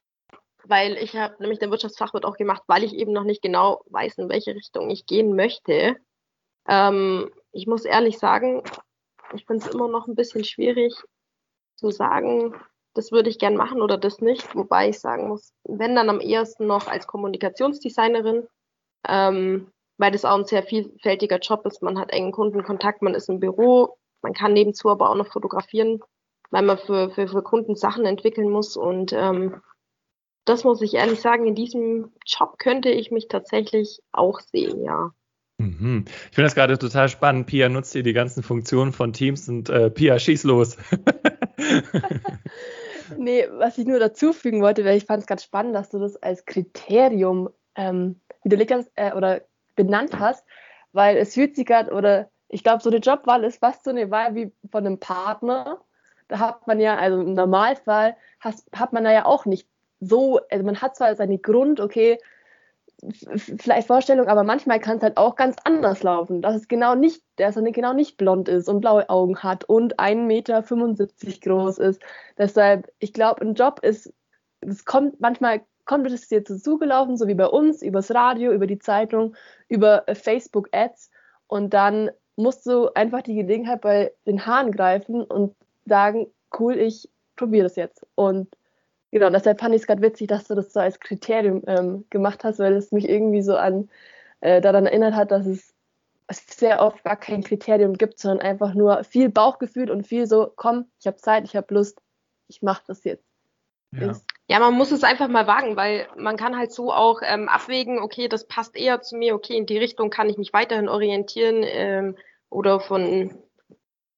[0.65, 4.19] weil ich habe nämlich den Wirtschaftsfachwirt auch gemacht, weil ich eben noch nicht genau weiß,
[4.19, 5.97] in welche Richtung ich gehen möchte.
[6.69, 8.63] Ähm, ich muss ehrlich sagen,
[9.35, 10.95] ich finde es immer noch ein bisschen schwierig
[11.77, 12.55] zu sagen,
[13.01, 14.55] das würde ich gern machen oder das nicht.
[14.55, 18.47] Wobei ich sagen muss, wenn dann am ehesten noch als Kommunikationsdesignerin,
[19.09, 21.81] ähm, weil das auch ein sehr vielfältiger Job ist.
[21.81, 26.01] Man hat engen Kundenkontakt, man ist im Büro, man kann nebenzu aber auch noch fotografieren,
[26.51, 28.77] weil man für, für, für Kunden Sachen entwickeln muss.
[28.77, 29.63] Und ähm,
[30.45, 35.15] das muss ich ehrlich sagen, in diesem Job könnte ich mich tatsächlich auch sehen, ja.
[35.57, 36.05] Mhm.
[36.07, 37.47] Ich finde das gerade total spannend.
[37.47, 40.77] Pia nutzt hier die ganzen Funktionen von Teams und äh, Pia, schieß los.
[43.17, 45.99] nee, was ich nur dazu fügen wollte, weil ich fand es ganz spannend, dass du
[45.99, 49.43] das als Kriterium ähm, widerlegt hast äh, oder
[49.77, 50.45] benannt hast,
[50.93, 54.11] weil es fühlt sich gerade, oder ich glaube, so eine Jobwahl ist fast so eine
[54.11, 55.81] Wahl wie von einem Partner.
[56.29, 59.69] Da hat man ja, also im Normalfall has, hat man da ja auch nicht
[60.01, 62.19] so, also man hat zwar seine Grund, okay,
[63.59, 67.23] vielleicht Vorstellung, aber manchmal kann es halt auch ganz anders laufen, dass es genau nicht,
[67.37, 72.03] dass er genau nicht blond ist und blaue Augen hat und 1,75 Meter groß ist.
[72.39, 74.13] Deshalb, ich glaube, ein Job ist,
[74.61, 78.79] es kommt manchmal kommt es dir zugelaufen, so wie bei uns, übers Radio, über die
[78.79, 79.35] Zeitung,
[79.69, 81.11] über Facebook-Ads
[81.49, 87.11] und dann musst du einfach die Gelegenheit bei den Haaren greifen und sagen, cool, ich
[87.37, 88.07] probiere das jetzt.
[88.15, 88.49] Und
[89.13, 92.45] Genau, deshalb fand ich es gerade witzig, dass du das so als Kriterium ähm, gemacht
[92.45, 93.91] hast, weil es mich irgendwie so an
[94.41, 95.75] äh, daran erinnert hat, dass es
[96.31, 100.87] sehr oft gar kein Kriterium gibt, sondern einfach nur viel Bauchgefühl und viel so, komm,
[101.01, 102.01] ich habe Zeit, ich habe Lust,
[102.47, 103.25] ich mache das jetzt.
[103.93, 104.13] Ja.
[104.47, 104.61] ja.
[104.61, 108.29] man muss es einfach mal wagen, weil man kann halt so auch ähm, abwägen, okay,
[108.29, 112.17] das passt eher zu mir, okay, in die Richtung kann ich mich weiterhin orientieren ähm,
[112.49, 113.37] oder von,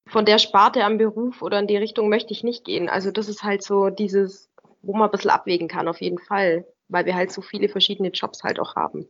[0.06, 2.90] von der Sparte am Beruf oder in die Richtung möchte ich nicht gehen.
[2.90, 4.51] Also das ist halt so dieses,
[4.82, 8.10] wo man ein bisschen abwägen kann, auf jeden Fall, weil wir halt so viele verschiedene
[8.10, 9.08] Jobs halt auch haben.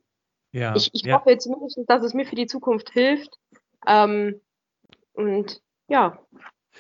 [0.53, 1.19] Ja, ich ich ja.
[1.19, 3.39] hoffe zumindest, dass es mir für die Zukunft hilft.
[3.87, 4.41] Ähm,
[5.15, 6.19] und ja,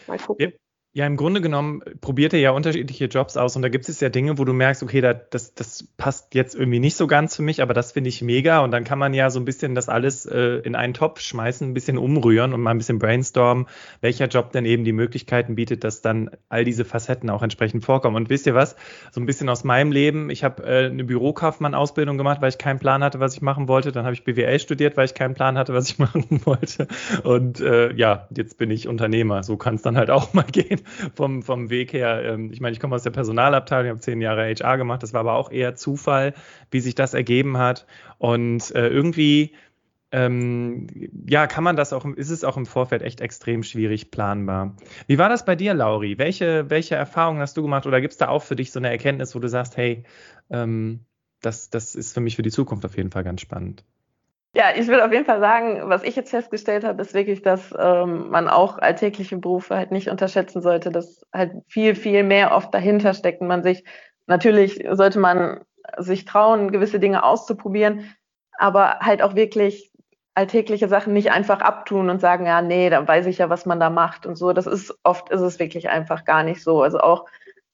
[0.07, 0.52] mal gucken.
[0.94, 4.11] Ja, im Grunde genommen probiert er ja unterschiedliche Jobs aus und da gibt es ja
[4.11, 7.40] Dinge, wo du merkst, okay, da, das, das passt jetzt irgendwie nicht so ganz für
[7.40, 9.88] mich, aber das finde ich mega und dann kann man ja so ein bisschen das
[9.88, 13.68] alles äh, in einen Topf schmeißen, ein bisschen umrühren und mal ein bisschen brainstormen,
[14.02, 18.16] welcher Job denn eben die Möglichkeiten bietet, dass dann all diese Facetten auch entsprechend vorkommen.
[18.16, 18.76] Und wisst ihr was,
[19.12, 22.81] so ein bisschen aus meinem Leben, ich habe äh, eine Bürokaufmann-Ausbildung gemacht, weil ich keinen
[22.81, 25.57] Plan hatte, was ich machen wollte, dann habe ich BWL studiert, weil ich keinen Plan
[25.57, 26.87] hatte, was ich machen wollte.
[27.22, 30.81] Und äh, ja, jetzt bin ich Unternehmer, so kann es dann halt auch mal gehen
[31.14, 32.22] vom, vom Weg her.
[32.24, 35.20] Ähm, ich meine, ich komme aus der Personalabteilung, habe zehn Jahre HR gemacht, das war
[35.20, 36.34] aber auch eher Zufall,
[36.70, 37.86] wie sich das ergeben hat.
[38.18, 39.52] Und äh, irgendwie,
[40.12, 40.86] ähm,
[41.26, 44.76] ja, kann man das auch, ist es auch im Vorfeld echt extrem schwierig planbar.
[45.06, 46.18] Wie war das bei dir, Lauri?
[46.18, 48.90] Welche, welche Erfahrungen hast du gemacht oder gibt es da auch für dich so eine
[48.90, 50.04] Erkenntnis, wo du sagst, hey,
[50.50, 51.06] ähm,
[51.40, 53.84] das, das ist für mich für die Zukunft auf jeden Fall ganz spannend?
[54.54, 57.72] Ja, ich würde auf jeden Fall sagen, was ich jetzt festgestellt habe, ist wirklich, dass
[57.78, 62.72] ähm, man auch alltägliche Berufe halt nicht unterschätzen sollte, dass halt viel, viel mehr oft
[62.74, 63.82] dahinter steckt und man sich,
[64.26, 65.64] natürlich sollte man
[65.96, 68.14] sich trauen, gewisse Dinge auszuprobieren,
[68.58, 69.90] aber halt auch wirklich
[70.34, 73.80] alltägliche Sachen nicht einfach abtun und sagen, ja, nee, dann weiß ich ja, was man
[73.80, 74.52] da macht und so.
[74.52, 76.82] Das ist oft ist es wirklich einfach gar nicht so.
[76.82, 77.24] Also auch,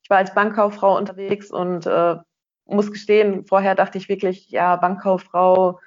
[0.02, 2.16] ich war als Bankkauffrau unterwegs und äh,
[2.66, 5.80] muss gestehen, vorher dachte ich wirklich, ja, Bankkauffrau,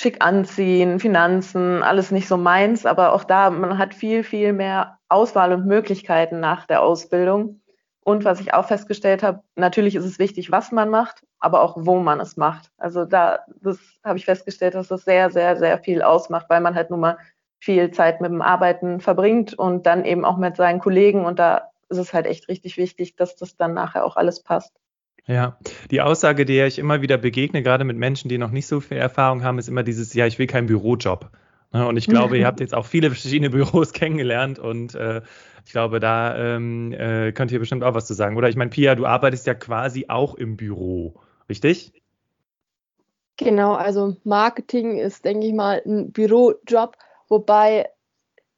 [0.00, 4.98] schick anziehen, Finanzen, alles nicht so meins, aber auch da, man hat viel, viel mehr
[5.10, 7.60] Auswahl und Möglichkeiten nach der Ausbildung.
[8.02, 11.76] Und was ich auch festgestellt habe, natürlich ist es wichtig, was man macht, aber auch
[11.78, 12.70] wo man es macht.
[12.78, 16.74] Also da, das habe ich festgestellt, dass das sehr, sehr, sehr viel ausmacht, weil man
[16.74, 17.18] halt nun mal
[17.58, 21.26] viel Zeit mit dem Arbeiten verbringt und dann eben auch mit seinen Kollegen.
[21.26, 24.79] Und da ist es halt echt richtig wichtig, dass das dann nachher auch alles passt.
[25.30, 25.56] Ja,
[25.92, 28.96] die Aussage, der ich immer wieder begegne, gerade mit Menschen, die noch nicht so viel
[28.96, 31.30] Erfahrung haben, ist immer dieses, ja, ich will keinen Bürojob.
[31.72, 35.22] Ne, und ich glaube, ihr habt jetzt auch viele verschiedene Büros kennengelernt und äh,
[35.64, 38.36] ich glaube, da ähm, äh, könnt ihr bestimmt auch was zu sagen.
[38.36, 41.14] Oder ich meine, Pia, du arbeitest ja quasi auch im Büro,
[41.48, 41.92] richtig?
[43.36, 46.96] Genau, also Marketing ist, denke ich mal, ein Bürojob,
[47.28, 47.88] wobei,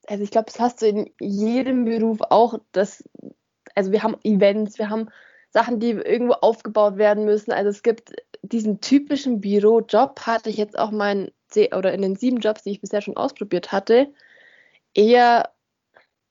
[0.07, 3.05] also ich glaube, das hast du in jedem Beruf auch, dass,
[3.75, 5.11] also wir haben Events, wir haben
[5.53, 7.53] Sachen, die irgendwo aufgebaut werden müssen.
[7.53, 8.13] Also es gibt
[8.43, 11.31] diesen typischen Bürojob, hatte ich jetzt auch in,
[11.75, 14.09] oder in den sieben Jobs, die ich bisher schon ausprobiert hatte,
[14.95, 15.51] eher,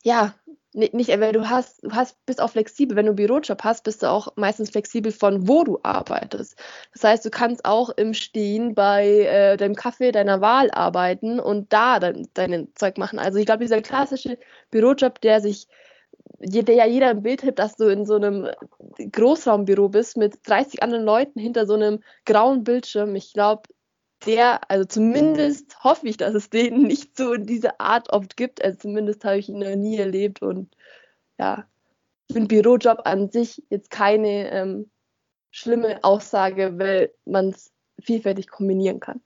[0.03, 0.34] ja,
[0.73, 2.95] nicht, weil du hast, du hast, bist auch flexibel.
[2.95, 6.57] Wenn du einen Bürojob hast, bist du auch meistens flexibel von wo du arbeitest.
[6.93, 11.73] Das heißt, du kannst auch im Stehen bei äh, deinem Kaffee deiner Wahl arbeiten und
[11.73, 13.19] da dein, dein Zeug machen.
[13.19, 14.38] Also ich glaube, dieser klassische
[14.71, 15.67] Bürojob, der sich
[16.43, 18.49] der ja jeder im Bild hat, dass du in so einem
[19.12, 23.15] Großraumbüro bist mit 30 anderen Leuten hinter so einem grauen Bildschirm.
[23.15, 23.63] Ich glaube,
[24.25, 28.63] der, also zumindest hoffe ich, dass es den nicht so in dieser Art oft gibt.
[28.63, 30.75] Also zumindest habe ich ihn noch nie erlebt und
[31.39, 31.67] ja,
[32.32, 34.91] für einen Bürojob an sich jetzt keine ähm,
[35.51, 39.21] schlimme Aussage, weil man es vielfältig kombinieren kann.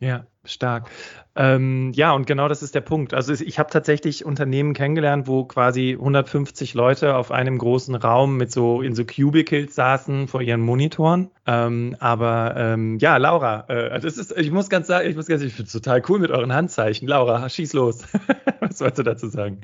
[0.00, 0.90] Ja, stark.
[1.34, 3.14] Ähm, ja, und genau das ist der Punkt.
[3.14, 8.52] Also ich habe tatsächlich Unternehmen kennengelernt, wo quasi 150 Leute auf einem großen Raum mit
[8.52, 11.32] so in so Cubicles saßen vor ihren Monitoren.
[11.46, 15.42] Ähm, aber ähm, ja, Laura, äh, das ist, ich muss ganz sagen, ich muss ganz,
[15.42, 17.08] ich finde es total cool mit euren Handzeichen.
[17.08, 18.04] Laura, schieß los.
[18.60, 19.62] Was wolltest du dazu sagen?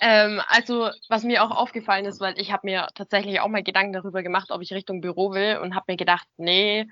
[0.00, 3.92] Ähm, also, was mir auch aufgefallen ist, weil ich habe mir tatsächlich auch mal Gedanken
[3.92, 6.86] darüber gemacht, ob ich Richtung Büro will und habe mir gedacht, nee,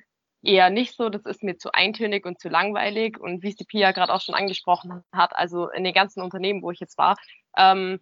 [0.46, 1.08] eher nicht so.
[1.08, 3.18] Das ist mir zu eintönig und zu langweilig.
[3.18, 6.62] Und wie es die Pia gerade auch schon angesprochen hat, also in den ganzen Unternehmen,
[6.62, 7.16] wo ich jetzt war,
[7.56, 8.00] ähm,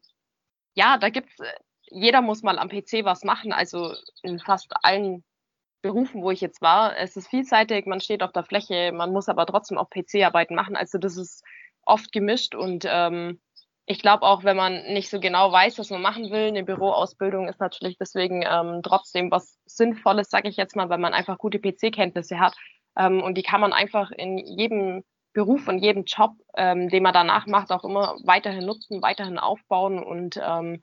[0.75, 1.37] ja, da gibt's,
[1.87, 3.53] jeder muss mal am PC was machen.
[3.53, 5.25] Also in fast allen
[5.83, 9.29] Berufen, wo ich jetzt war, es ist vielseitig, man steht auf der Fläche, man muss
[9.29, 10.77] aber trotzdem auch PC-Arbeiten machen.
[10.77, 11.45] Also das ist
[11.83, 13.41] oft gemischt und ähm,
[13.87, 17.49] ich glaube auch, wenn man nicht so genau weiß, was man machen will, eine Büroausbildung
[17.49, 21.59] ist natürlich deswegen ähm, trotzdem was Sinnvolles, sage ich jetzt mal, weil man einfach gute
[21.59, 22.55] PC-Kenntnisse hat.
[22.97, 27.13] Ähm, und die kann man einfach in jedem Beruf und jedem Job, ähm, den man
[27.13, 30.03] danach macht, auch immer weiterhin nutzen, weiterhin aufbauen.
[30.03, 30.81] Und ähm,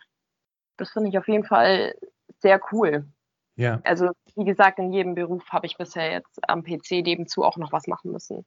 [0.77, 1.95] das finde ich auf jeden Fall
[2.39, 3.07] sehr cool.
[3.55, 3.81] Ja.
[3.83, 7.71] Also, wie gesagt, in jedem Beruf habe ich bisher jetzt am PC nebenzu auch noch
[7.71, 8.45] was machen müssen.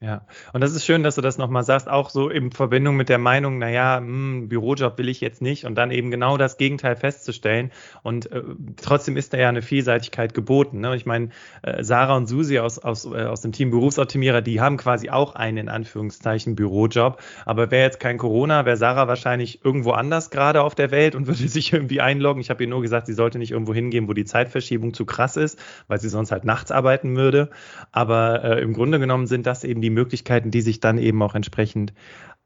[0.00, 3.08] Ja, und das ist schön, dass du das nochmal sagst, auch so in Verbindung mit
[3.08, 6.56] der Meinung, naja, mh, hm, Bürojob will ich jetzt nicht und dann eben genau das
[6.56, 7.72] Gegenteil festzustellen.
[8.04, 8.44] Und äh,
[8.80, 10.78] trotzdem ist da ja eine Vielseitigkeit geboten.
[10.78, 10.94] Ne?
[10.94, 11.30] Ich meine,
[11.62, 15.34] äh, Sarah und Susi aus, aus, äh, aus dem Team Berufsoptimierer, die haben quasi auch
[15.34, 17.20] einen in Anführungszeichen Bürojob.
[17.44, 21.26] Aber wäre jetzt kein Corona, wäre Sarah wahrscheinlich irgendwo anders gerade auf der Welt und
[21.26, 22.40] würde sich irgendwie einloggen.
[22.40, 25.36] Ich habe ihr nur gesagt, sie sollte nicht irgendwo hingehen, wo die Zeitverschiebung zu krass
[25.36, 25.58] ist,
[25.88, 27.50] weil sie sonst halt nachts arbeiten würde.
[27.90, 31.22] Aber äh, im Grunde genommen sind das eben die die Möglichkeiten, die sich dann eben
[31.22, 31.94] auch entsprechend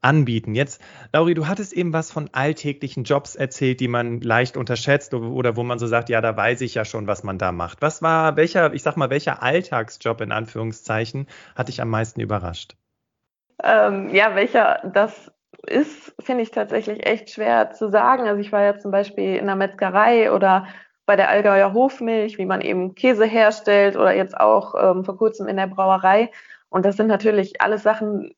[0.01, 0.55] anbieten.
[0.55, 0.81] Jetzt,
[1.13, 5.63] Lauri, du hattest eben was von alltäglichen Jobs erzählt, die man leicht unterschätzt oder wo
[5.63, 7.81] man so sagt, ja, da weiß ich ja schon, was man da macht.
[7.81, 12.75] Was war, welcher, ich sag mal, welcher Alltagsjob in Anführungszeichen hat dich am meisten überrascht?
[13.63, 15.31] Ähm, ja, welcher das
[15.67, 18.27] ist, finde ich tatsächlich echt schwer zu sagen.
[18.27, 20.67] Also ich war ja zum Beispiel in der Metzgerei oder
[21.05, 25.47] bei der Allgäuer Hofmilch, wie man eben Käse herstellt oder jetzt auch ähm, vor kurzem
[25.47, 26.31] in der Brauerei.
[26.73, 28.33] Und das sind natürlich alles Sachen,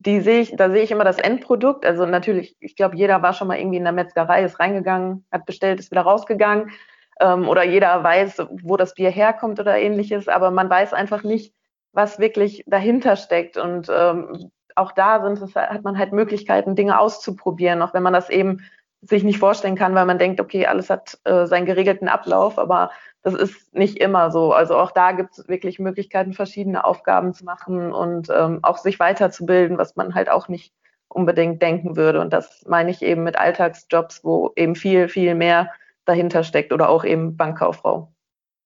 [0.00, 1.86] die sehe ich, da sehe ich immer das Endprodukt.
[1.86, 5.46] Also natürlich, ich glaube, jeder war schon mal irgendwie in der Metzgerei, ist reingegangen, hat
[5.46, 6.72] bestellt, ist wieder rausgegangen.
[7.20, 11.54] Ähm, oder jeder weiß, wo das Bier herkommt oder ähnliches, aber man weiß einfach nicht,
[11.92, 13.56] was wirklich dahinter steckt.
[13.56, 18.28] Und ähm, auch da sind hat man halt Möglichkeiten, Dinge auszuprobieren, auch wenn man das
[18.28, 18.60] eben
[19.00, 22.90] sich nicht vorstellen kann, weil man denkt, okay, alles hat äh, seinen geregelten Ablauf, aber
[23.22, 24.52] das ist nicht immer so.
[24.52, 28.98] Also auch da gibt es wirklich Möglichkeiten, verschiedene Aufgaben zu machen und ähm, auch sich
[28.98, 30.72] weiterzubilden, was man halt auch nicht
[31.08, 32.20] unbedingt denken würde.
[32.20, 35.70] Und das meine ich eben mit Alltagsjobs, wo eben viel, viel mehr
[36.04, 38.12] dahinter steckt oder auch eben Bankkauffrau.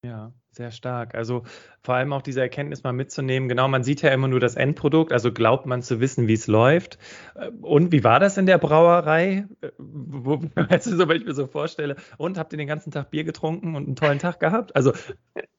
[0.05, 1.15] Ja, sehr stark.
[1.15, 1.43] Also
[1.83, 3.49] vor allem auch diese Erkenntnis mal mitzunehmen.
[3.49, 6.47] Genau, man sieht ja immer nur das Endprodukt, also glaubt man zu wissen, wie es
[6.47, 6.99] läuft.
[7.35, 9.47] Äh, und wie war das in der Brauerei?
[9.61, 11.97] Äh, weißt du, so, wenn ich mir so vorstelle.
[12.17, 14.75] Und habt ihr den ganzen Tag Bier getrunken und einen tollen Tag gehabt?
[14.77, 14.93] Also,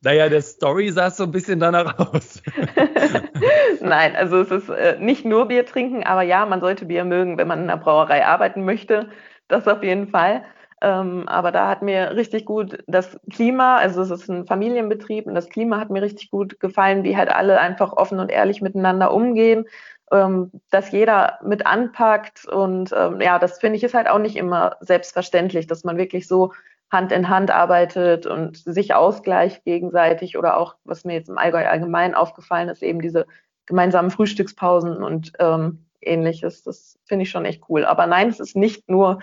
[0.01, 2.41] naja, der Story sah so ein bisschen danach aus.
[3.81, 7.37] Nein, also es ist äh, nicht nur Bier trinken, aber ja, man sollte Bier mögen,
[7.37, 9.09] wenn man in der Brauerei arbeiten möchte.
[9.47, 10.43] Das auf jeden Fall.
[10.85, 15.33] Ähm, aber da hat mir richtig gut das Klima, also es ist ein Familienbetrieb und
[15.33, 19.11] das Klima hat mir richtig gut gefallen, wie halt alle einfach offen und ehrlich miteinander
[19.11, 19.65] umgehen,
[20.11, 24.35] ähm, dass jeder mit anpackt und ähm, ja, das finde ich ist halt auch nicht
[24.35, 26.53] immer selbstverständlich, dass man wirklich so
[26.91, 31.65] Hand in Hand arbeitet und sich ausgleicht gegenseitig oder auch, was mir jetzt im Allgäu
[31.65, 33.25] allgemein aufgefallen ist, eben diese
[33.65, 36.61] gemeinsamen Frühstückspausen und ähm, ähnliches.
[36.61, 37.85] Das finde ich schon echt cool.
[37.85, 39.17] Aber nein, es ist nicht nur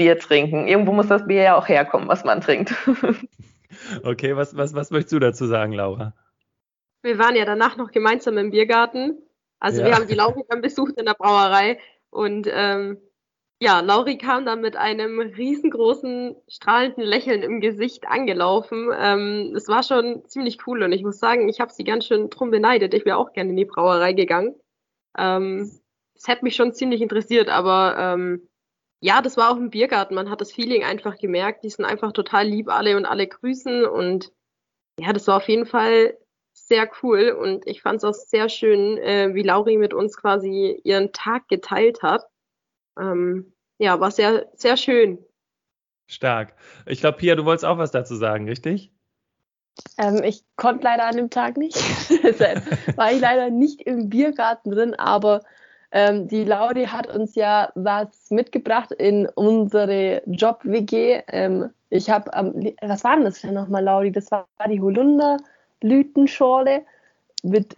[0.00, 0.66] Bier trinken.
[0.66, 2.72] Irgendwo muss das Bier ja auch herkommen, was man trinkt.
[4.02, 6.14] okay, was, was, was möchtest du dazu sagen, Laura?
[7.02, 9.18] Wir waren ja danach noch gemeinsam im Biergarten.
[9.58, 9.88] Also ja.
[9.88, 12.96] wir haben die Lauri dann besucht in der Brauerei und ähm,
[13.60, 18.88] ja, Lauri kam dann mit einem riesengroßen, strahlenden Lächeln im Gesicht angelaufen.
[18.98, 22.30] Ähm, es war schon ziemlich cool und ich muss sagen, ich habe sie ganz schön
[22.30, 22.94] drum beneidet.
[22.94, 24.54] Ich wäre auch gerne in die Brauerei gegangen.
[25.18, 25.70] Ähm,
[26.14, 28.48] es hätte mich schon ziemlich interessiert, aber ähm,
[29.00, 30.14] ja, das war auch im Biergarten.
[30.14, 31.64] Man hat das Feeling einfach gemerkt.
[31.64, 33.86] Die sind einfach total lieb alle und alle grüßen.
[33.86, 34.32] Und
[34.98, 36.16] ja, das war auf jeden Fall
[36.52, 37.30] sehr cool.
[37.30, 41.48] Und ich fand es auch sehr schön, äh, wie Lauri mit uns quasi ihren Tag
[41.48, 42.26] geteilt hat.
[42.98, 45.24] Ähm, ja, war sehr, sehr schön.
[46.06, 46.54] Stark.
[46.86, 48.92] Ich glaube, Pia, du wolltest auch was dazu sagen, richtig?
[49.96, 51.76] Ähm, ich konnte leider an dem Tag nicht.
[52.22, 52.62] Deshalb
[52.98, 55.42] war ich leider nicht im Biergarten drin, aber
[55.92, 61.22] ähm, die Laudi hat uns ja was mitgebracht in unsere Job-WG.
[61.28, 64.12] Ähm, ich habe, ähm, was war denn das denn nochmal, Laudi?
[64.12, 66.82] Das war die Holunder-Blütenschorle.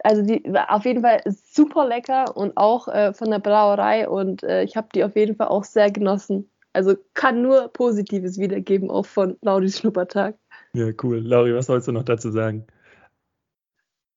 [0.03, 4.43] Also die war auf jeden Fall super lecker und auch äh, von der Brauerei und
[4.43, 6.49] äh, ich habe die auf jeden Fall auch sehr genossen.
[6.73, 10.35] Also kann nur Positives wiedergeben, auch von Laudis Schnuppertag.
[10.73, 11.19] Ja, cool.
[11.19, 12.65] Lauri, was sollst du noch dazu sagen?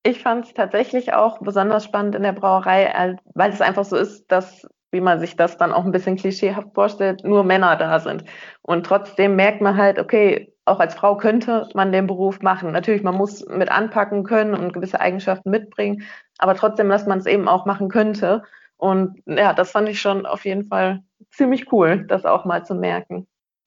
[0.06, 4.30] Ich fand es tatsächlich auch besonders spannend in der Brauerei, weil es einfach so ist,
[4.30, 8.22] dass, wie man sich das dann auch ein bisschen klischeehaft vorstellt, nur Männer da sind.
[8.62, 12.70] Und trotzdem merkt man halt, okay, auch als Frau könnte man den Beruf machen.
[12.70, 16.04] Natürlich, man muss mit anpacken können und gewisse Eigenschaften mitbringen,
[16.38, 18.44] aber trotzdem, dass man es eben auch machen könnte.
[18.76, 21.02] Und ja, das fand ich schon auf jeden Fall
[21.32, 23.26] ziemlich cool, das auch mal zu merken.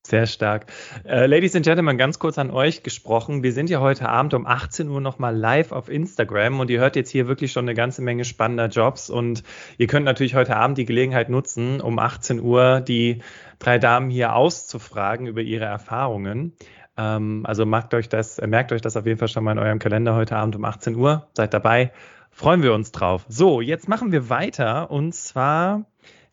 [0.10, 0.66] Sehr stark.
[1.05, 3.43] Äh, Ladies and Gentlemen, ganz kurz an euch gesprochen.
[3.43, 6.95] Wir sind ja heute Abend um 18 Uhr nochmal live auf Instagram und ihr hört
[6.95, 9.43] jetzt hier wirklich schon eine ganze Menge spannender Jobs und
[9.78, 13.22] ihr könnt natürlich heute Abend die Gelegenheit nutzen, um 18 Uhr die
[13.60, 16.53] drei Damen hier auszufragen über ihre Erfahrungen.
[16.97, 19.78] Ähm, also merkt euch das, merkt euch das auf jeden Fall schon mal in eurem
[19.78, 21.28] Kalender heute Abend um 18 Uhr.
[21.36, 21.91] Seid dabei.
[22.32, 23.26] Freuen wir uns drauf.
[23.28, 25.86] So, jetzt machen wir weiter und zwar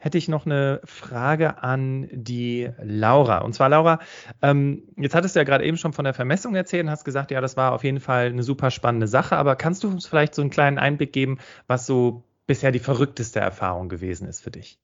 [0.07, 3.39] hätte ich noch eine Frage an die Laura.
[3.39, 3.99] Und zwar, Laura,
[4.41, 7.33] ähm, jetzt hattest du ja gerade eben schon von der Vermessung erzählt und hast gesagt,
[7.33, 9.37] ja, das war auf jeden Fall eine super spannende Sache.
[9.37, 13.41] Aber kannst du uns vielleicht so einen kleinen Einblick geben, was so bisher die verrückteste
[13.41, 14.79] Erfahrung gewesen ist für dich?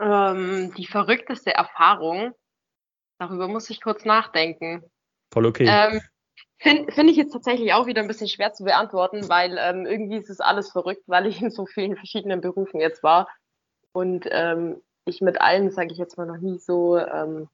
[0.00, 2.32] Ähm, die verrückteste Erfahrung,
[3.20, 4.82] darüber muss ich kurz nachdenken.
[5.32, 5.68] Voll okay.
[5.70, 6.00] Ähm,
[6.60, 10.16] Finde find ich jetzt tatsächlich auch wieder ein bisschen schwer zu beantworten, weil ähm, irgendwie
[10.16, 13.28] ist es alles verrückt, weil ich in so vielen verschiedenen Berufen jetzt war
[13.92, 17.48] und ähm, ich mit allen, sage ich jetzt mal, noch nie so ähm,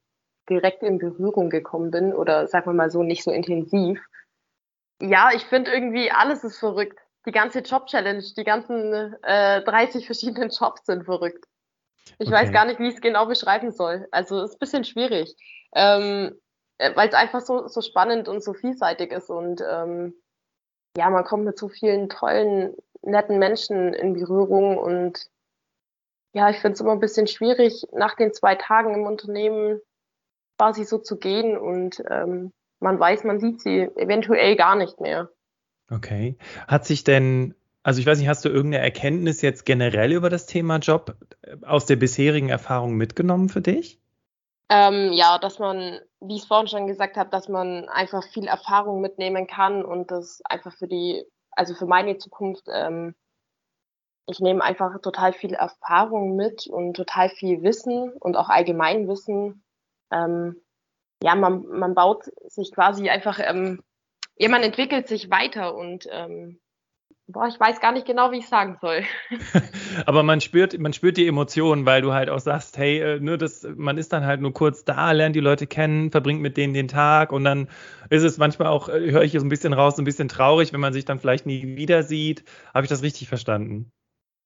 [0.48, 4.00] direkt in Berührung gekommen bin oder sagen wir mal so nicht so intensiv.
[5.00, 6.98] Ja, ich finde irgendwie alles ist verrückt.
[7.26, 11.46] Die ganze Job-Challenge, die ganzen äh, 30 verschiedenen Jobs sind verrückt.
[12.18, 12.36] Ich okay.
[12.36, 14.06] weiß gar nicht, wie ich es genau beschreiben soll.
[14.10, 15.34] Also es ist ein bisschen schwierig,
[15.74, 16.38] ähm,
[16.78, 20.14] äh, weil es einfach so, so spannend und so vielseitig ist und ähm,
[20.96, 25.28] ja, man kommt mit so vielen tollen, netten Menschen in Berührung und
[26.34, 29.80] ja, ich finde es immer ein bisschen schwierig, nach den zwei Tagen im Unternehmen
[30.58, 35.30] quasi so zu gehen und ähm, man weiß, man sieht sie eventuell gar nicht mehr.
[35.90, 36.36] Okay.
[36.66, 40.46] Hat sich denn, also ich weiß nicht, hast du irgendeine Erkenntnis jetzt generell über das
[40.46, 44.00] Thema Job äh, aus der bisherigen Erfahrung mitgenommen für dich?
[44.68, 48.46] Ähm, ja, dass man, wie ich es vorhin schon gesagt habe, dass man einfach viel
[48.46, 53.14] Erfahrung mitnehmen kann und das einfach für die, also für meine Zukunft ähm,
[54.26, 59.62] ich nehme einfach total viel Erfahrung mit und total viel Wissen und auch Allgemeinwissen.
[60.10, 60.56] Ähm,
[61.22, 63.82] ja, man, man baut sich quasi einfach, ähm,
[64.36, 66.58] ja, man entwickelt sich weiter und ähm,
[67.26, 69.04] boah, ich weiß gar nicht genau, wie ich sagen soll.
[70.06, 73.38] Aber man spürt, man spürt die Emotionen, weil du halt auch sagst, hey, äh, ne,
[73.38, 76.74] das, man ist dann halt nur kurz da, lernt die Leute kennen, verbringt mit denen
[76.74, 77.68] den Tag und dann
[78.10, 80.72] ist es manchmal auch, äh, höre ich so ein bisschen raus, so ein bisschen traurig,
[80.72, 82.44] wenn man sich dann vielleicht nie wieder sieht.
[82.72, 83.92] Habe ich das richtig verstanden?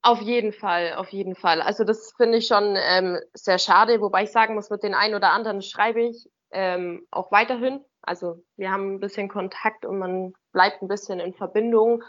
[0.02, 1.60] Auf jeden Fall, auf jeden Fall.
[1.60, 5.14] Also das finde ich schon ähm, sehr schade, wobei ich sagen muss, mit den einen
[5.14, 7.84] oder anderen schreibe ich ähm, auch weiterhin.
[8.02, 12.02] Also wir haben ein bisschen Kontakt und man bleibt ein bisschen in Verbindung.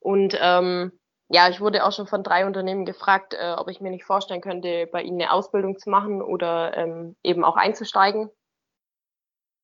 [0.00, 0.92] Und ähm,
[1.28, 4.40] ja, ich wurde auch schon von drei Unternehmen gefragt, äh, ob ich mir nicht vorstellen
[4.40, 8.30] könnte, bei ihnen eine Ausbildung zu machen oder ähm, eben auch einzusteigen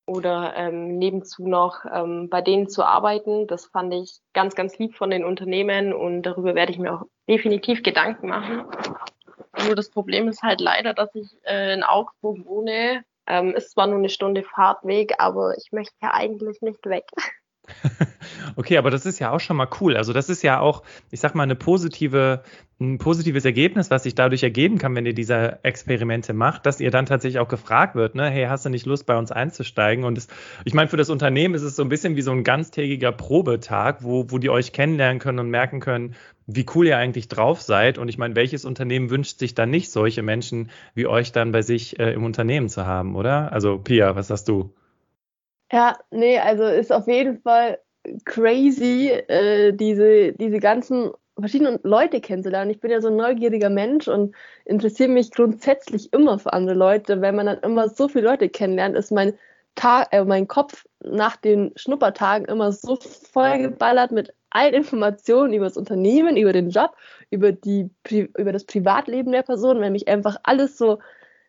[0.07, 3.47] oder ähm, nebenzu noch ähm, bei denen zu arbeiten.
[3.47, 7.07] Das fand ich ganz, ganz lieb von den Unternehmen und darüber werde ich mir auch
[7.29, 8.65] definitiv Gedanken machen.
[9.65, 13.05] Nur das Problem ist halt leider, dass ich äh, in Augsburg wohne.
[13.27, 17.05] Ähm, ist zwar nur eine Stunde Fahrtweg, aber ich möchte ja eigentlich nicht weg.
[18.57, 19.97] Okay, aber das ist ja auch schon mal cool.
[19.97, 22.43] Also das ist ja auch, ich sag mal, eine positive,
[22.81, 26.91] ein positives Ergebnis, was sich dadurch ergeben kann, wenn ihr diese Experimente macht, dass ihr
[26.91, 30.05] dann tatsächlich auch gefragt wird, ne, hey, hast du nicht Lust, bei uns einzusteigen?
[30.05, 30.29] Und das,
[30.65, 34.03] ich meine, für das Unternehmen ist es so ein bisschen wie so ein ganztägiger Probetag,
[34.03, 36.15] wo, wo die euch kennenlernen können und merken können,
[36.47, 37.99] wie cool ihr eigentlich drauf seid.
[37.99, 41.63] Und ich meine, welches Unternehmen wünscht sich dann nicht solche Menschen wie euch dann bei
[41.63, 43.53] sich äh, im Unternehmen zu haben, oder?
[43.53, 44.75] Also Pia, was sagst du?
[45.73, 47.79] Ja, nee, also ist auf jeden Fall
[48.27, 52.71] crazy, äh, diese, diese ganzen verschiedenen Leute kennenzulernen.
[52.71, 54.35] Ich bin ja so ein neugieriger Mensch und
[54.67, 57.23] interessiere mich grundsätzlich immer für andere Leute.
[57.23, 59.33] Wenn man dann immer so viele Leute kennenlernt, ist mein
[59.75, 65.79] Tag, äh, mein Kopf nach den Schnuppertagen immer so vollgeballert mit allen Informationen über das
[65.79, 66.95] Unternehmen, über den Job,
[67.31, 70.99] über, die, über das Privatleben der Person, weil mich einfach alles so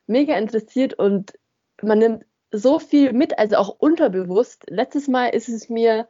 [0.07, 1.34] mega interessiert und
[1.82, 4.64] man nimmt so viel mit, also auch unterbewusst.
[4.70, 6.08] Letztes Mal ist es mir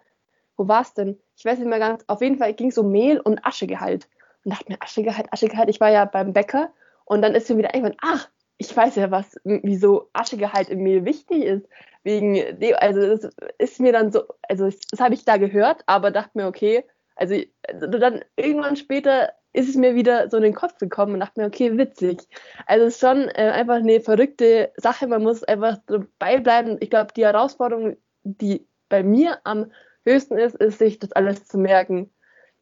[0.57, 1.19] wo war es denn?
[1.35, 4.07] Ich weiß nicht mehr ganz, auf jeden Fall ging es um Mehl und Aschegehalt.
[4.43, 6.71] Und dachte mir, Aschegehalt, Aschegehalt, ich war ja beim Bäcker
[7.05, 11.05] und dann ist mir wieder irgendwann, ach, ich weiß ja, was, wieso Aschegehalt im Mehl
[11.05, 11.67] wichtig ist.
[12.03, 12.37] Wegen
[12.75, 16.37] also das ist mir dann so, also das, das habe ich da gehört, aber dachte
[16.37, 16.83] mir, okay,
[17.15, 17.35] also,
[17.67, 21.39] also dann irgendwann später ist es mir wieder so in den Kopf gekommen und dachte
[21.39, 22.27] mir, okay, witzig.
[22.65, 25.07] Also es ist schon äh, einfach eine verrückte Sache.
[25.07, 26.77] Man muss einfach dabei bleiben.
[26.79, 29.71] Ich glaube, die Herausforderung, die bei mir am
[30.03, 32.09] höchsten ist, ist, sich das alles zu merken.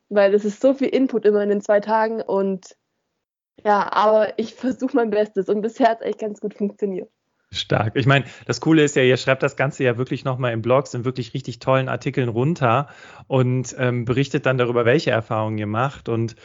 [0.09, 2.75] Weil es ist so viel Input immer in den zwei Tagen und
[3.63, 7.09] ja, aber ich versuche mein Bestes und bisher hat es echt ganz gut funktioniert.
[7.53, 7.97] Stark.
[7.97, 10.93] Ich meine, das Coole ist ja, ihr schreibt das Ganze ja wirklich nochmal in Blogs,
[10.93, 12.87] in wirklich richtig tollen Artikeln runter
[13.27, 16.07] und ähm, berichtet dann darüber, welche Erfahrungen ihr macht.
[16.07, 16.37] Und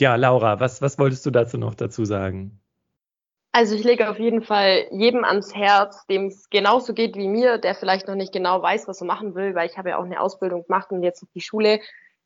[0.00, 2.60] ja, Laura, was, was wolltest du dazu noch dazu sagen?
[3.52, 7.58] Also ich lege auf jeden Fall jedem ans Herz, dem es genauso geht wie mir,
[7.58, 10.04] der vielleicht noch nicht genau weiß, was er machen will, weil ich habe ja auch
[10.04, 11.78] eine Ausbildung gemacht und jetzt auf die Schule.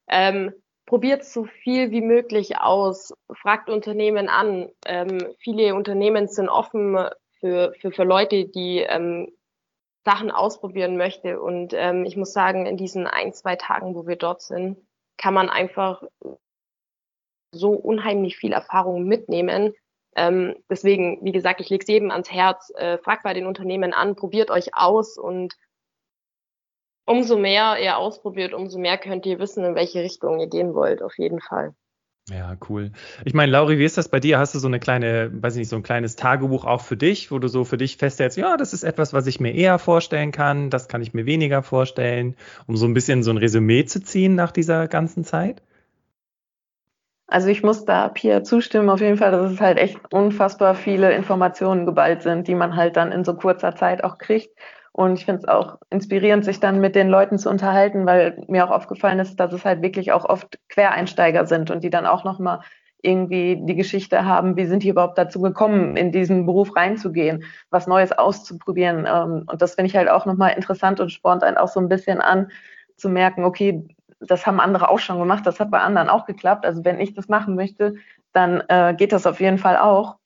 [0.09, 0.55] Ähm,
[0.87, 4.71] probiert so viel wie möglich aus, fragt Unternehmen an.
[4.87, 6.97] Ähm, viele Unternehmen sind offen
[7.41, 9.31] für, für, für Leute, die ähm,
[10.07, 11.43] Sachen ausprobieren möchte.
[11.43, 14.79] Und ähm, ich muss sagen, in diesen ein, zwei Tagen, wo wir dort sind,
[15.19, 16.03] kann man einfach
[17.53, 19.75] so unheimlich viel Erfahrung mitnehmen.
[20.17, 23.93] Ähm, deswegen, wie gesagt, ich lege es jedem ans Herz, äh, fragt bei den Unternehmen
[23.93, 25.55] an, probiert euch aus und
[27.07, 31.03] umso mehr ihr ausprobiert, umso mehr könnt ihr wissen, in welche Richtung ihr gehen wollt,
[31.03, 31.75] auf jeden Fall.
[32.31, 32.93] Ja, cool.
[33.25, 34.39] Ich meine, Lauri, wie ist das bei dir?
[34.39, 37.31] Hast du so eine kleine, weiß ich nicht, so ein kleines Tagebuch auch für dich,
[37.31, 40.31] wo du so für dich feststellst, ja, das ist etwas, was ich mir eher vorstellen
[40.31, 42.37] kann, das kann ich mir weniger vorstellen,
[42.67, 45.63] um so ein bisschen so ein Resümee zu ziehen nach dieser ganzen Zeit?
[47.29, 51.12] Also ich muss da Pia zustimmen, auf jeden Fall, dass es halt echt unfassbar viele
[51.12, 54.59] Informationen geballt sind, die man halt dann in so kurzer Zeit auch kriegt.
[54.93, 58.64] Und ich finde es auch inspirierend, sich dann mit den Leuten zu unterhalten, weil mir
[58.64, 62.24] auch aufgefallen ist, dass es halt wirklich auch oft Quereinsteiger sind und die dann auch
[62.24, 62.61] nochmal
[63.03, 67.87] irgendwie die Geschichte haben, wie sind die überhaupt dazu gekommen, in diesen Beruf reinzugehen, was
[67.87, 69.07] Neues auszuprobieren.
[69.07, 71.89] Ähm, und das finde ich halt auch nochmal interessant und spornt einen auch so ein
[71.89, 72.51] bisschen an,
[72.97, 73.85] zu merken, okay,
[74.21, 76.66] das haben andere auch schon gemacht, das hat bei anderen auch geklappt.
[76.66, 77.95] Also wenn ich das machen möchte,
[78.33, 80.16] dann äh, geht das auf jeden Fall auch.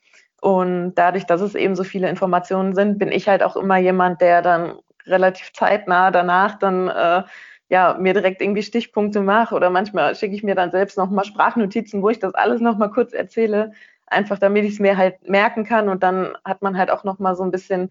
[0.40, 4.20] Und dadurch, dass es eben so viele Informationen sind, bin ich halt auch immer jemand,
[4.20, 4.74] der dann
[5.07, 7.22] relativ zeitnah danach dann äh,
[7.68, 12.03] ja mir direkt irgendwie Stichpunkte mache oder manchmal schicke ich mir dann selbst nochmal Sprachnotizen,
[12.03, 13.72] wo ich das alles nochmal kurz erzähle,
[14.07, 17.34] einfach damit ich es mir halt merken kann und dann hat man halt auch nochmal
[17.36, 17.88] so ein bisschen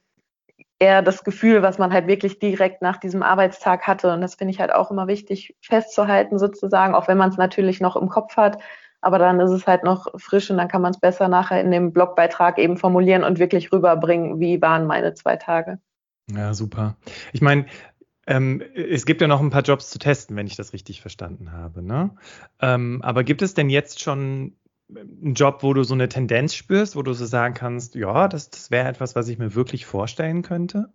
[0.82, 4.12] eher das Gefühl, was man halt wirklich direkt nach diesem Arbeitstag hatte.
[4.12, 7.80] Und das finde ich halt auch immer wichtig festzuhalten sozusagen, auch wenn man es natürlich
[7.80, 8.58] noch im Kopf hat
[9.02, 11.72] aber dann ist es halt noch frisch und dann kann man es besser nachher in
[11.72, 15.80] dem Blogbeitrag eben formulieren und wirklich rüberbringen, wie waren meine zwei Tage.
[16.32, 16.96] Ja, super.
[17.34, 17.66] Ich meine,
[18.28, 21.52] ähm, es gibt ja noch ein paar Jobs zu testen, wenn ich das richtig verstanden
[21.52, 21.82] habe.
[21.82, 22.12] Ne?
[22.62, 24.56] Ähm, aber gibt es denn jetzt schon
[24.96, 28.50] einen Job, wo du so eine Tendenz spürst, wo du so sagen kannst, ja, das,
[28.50, 30.92] das wäre etwas, was ich mir wirklich vorstellen könnte?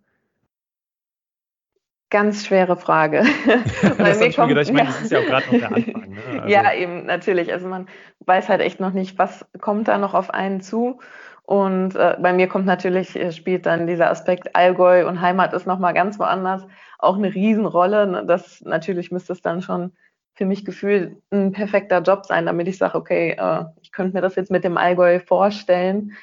[2.09, 3.23] Ganz schwere Frage.
[3.97, 6.09] das mir kommt, gedacht, ich meine, das ist ja auch gerade noch der Anfang.
[6.09, 6.17] Ne?
[6.37, 6.49] Also.
[6.49, 7.51] Ja, eben, natürlich.
[7.51, 7.87] Also man
[8.25, 10.99] weiß halt echt noch nicht, was kommt da noch auf einen zu.
[11.43, 15.65] Und äh, bei mir kommt natürlich, äh, spielt dann dieser Aspekt Allgäu und Heimat ist
[15.65, 16.65] nochmal ganz woanders
[16.99, 18.07] auch eine Riesenrolle.
[18.07, 18.25] Ne?
[18.25, 19.93] Das natürlich müsste es dann schon
[20.37, 24.21] für mich gefühlt ein perfekter Job sein, damit ich sage, okay, äh, ich könnte mir
[24.21, 26.13] das jetzt mit dem Allgäu vorstellen.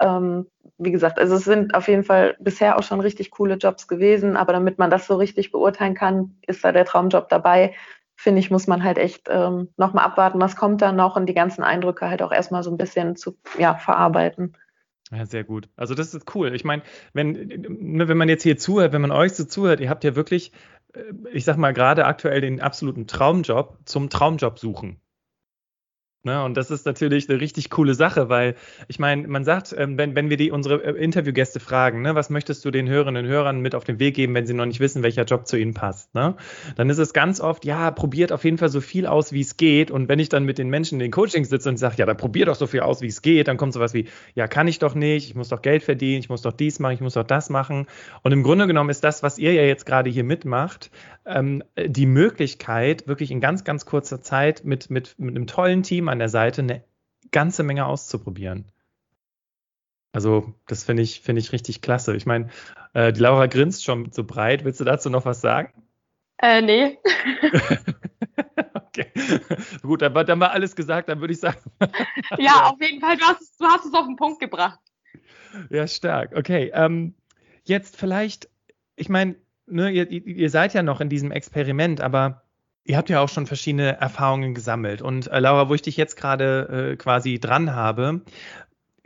[0.00, 0.46] Ähm,
[0.78, 4.36] wie gesagt, also es sind auf jeden Fall bisher auch schon richtig coole Jobs gewesen,
[4.36, 7.74] aber damit man das so richtig beurteilen kann, ist da der Traumjob dabei.
[8.16, 11.34] Finde ich, muss man halt echt ähm, nochmal abwarten, was kommt da noch und die
[11.34, 14.56] ganzen Eindrücke halt auch erstmal so ein bisschen zu ja, verarbeiten.
[15.14, 15.68] Ja, sehr gut.
[15.76, 16.54] Also das ist cool.
[16.54, 19.88] Ich meine, wenn, ne, wenn man jetzt hier zuhört, wenn man euch so zuhört, ihr
[19.90, 20.52] habt ja wirklich,
[20.94, 21.02] äh,
[21.32, 25.00] ich sag mal, gerade aktuell den absoluten Traumjob zum Traumjob suchen.
[26.24, 26.42] Ne?
[26.42, 28.54] Und das ist natürlich eine richtig coole Sache, weil
[28.88, 32.30] ich meine, man sagt, ähm, wenn, wenn wir die unsere äh, Interviewgäste fragen, ne, was
[32.30, 34.80] möchtest du den Hörerinnen und Hörern mit auf den Weg geben, wenn sie noch nicht
[34.80, 36.34] wissen, welcher Job zu ihnen passt, ne?
[36.76, 39.58] Dann ist es ganz oft, ja, probiert auf jeden Fall so viel aus, wie es
[39.58, 39.90] geht.
[39.90, 42.16] Und wenn ich dann mit den Menschen in den Coachings sitze und sage, ja, dann
[42.16, 44.78] probier doch so viel aus, wie es geht, dann kommt sowas wie, ja, kann ich
[44.78, 47.24] doch nicht, ich muss doch Geld verdienen, ich muss doch dies machen, ich muss doch
[47.24, 47.86] das machen.
[48.22, 50.90] Und im Grunde genommen ist das, was ihr ja jetzt gerade hier mitmacht,
[51.26, 56.08] ähm, die Möglichkeit, wirklich in ganz, ganz kurzer Zeit mit, mit, mit einem tollen Team
[56.08, 56.84] an der Seite eine
[57.30, 58.70] ganze Menge auszuprobieren.
[60.12, 62.14] Also, das finde ich, finde ich richtig klasse.
[62.14, 62.48] Ich meine,
[62.92, 64.64] äh, die Laura grinst schon so breit.
[64.64, 65.72] Willst du dazu noch was sagen?
[66.38, 66.98] Äh, nee.
[68.74, 69.10] okay.
[69.82, 71.58] Gut, dann, dann war alles gesagt, dann würde ich sagen.
[72.38, 74.78] ja, auf jeden Fall, du hast, es, du hast es auf den Punkt gebracht.
[75.70, 76.32] Ja, stark.
[76.36, 76.70] Okay.
[76.74, 77.14] Ähm,
[77.64, 78.48] jetzt vielleicht,
[78.94, 82.44] ich meine, ne, ihr, ihr seid ja noch in diesem Experiment, aber
[82.86, 85.00] Ihr habt ja auch schon verschiedene Erfahrungen gesammelt.
[85.00, 88.20] Und äh, Laura, wo ich dich jetzt gerade äh, quasi dran habe,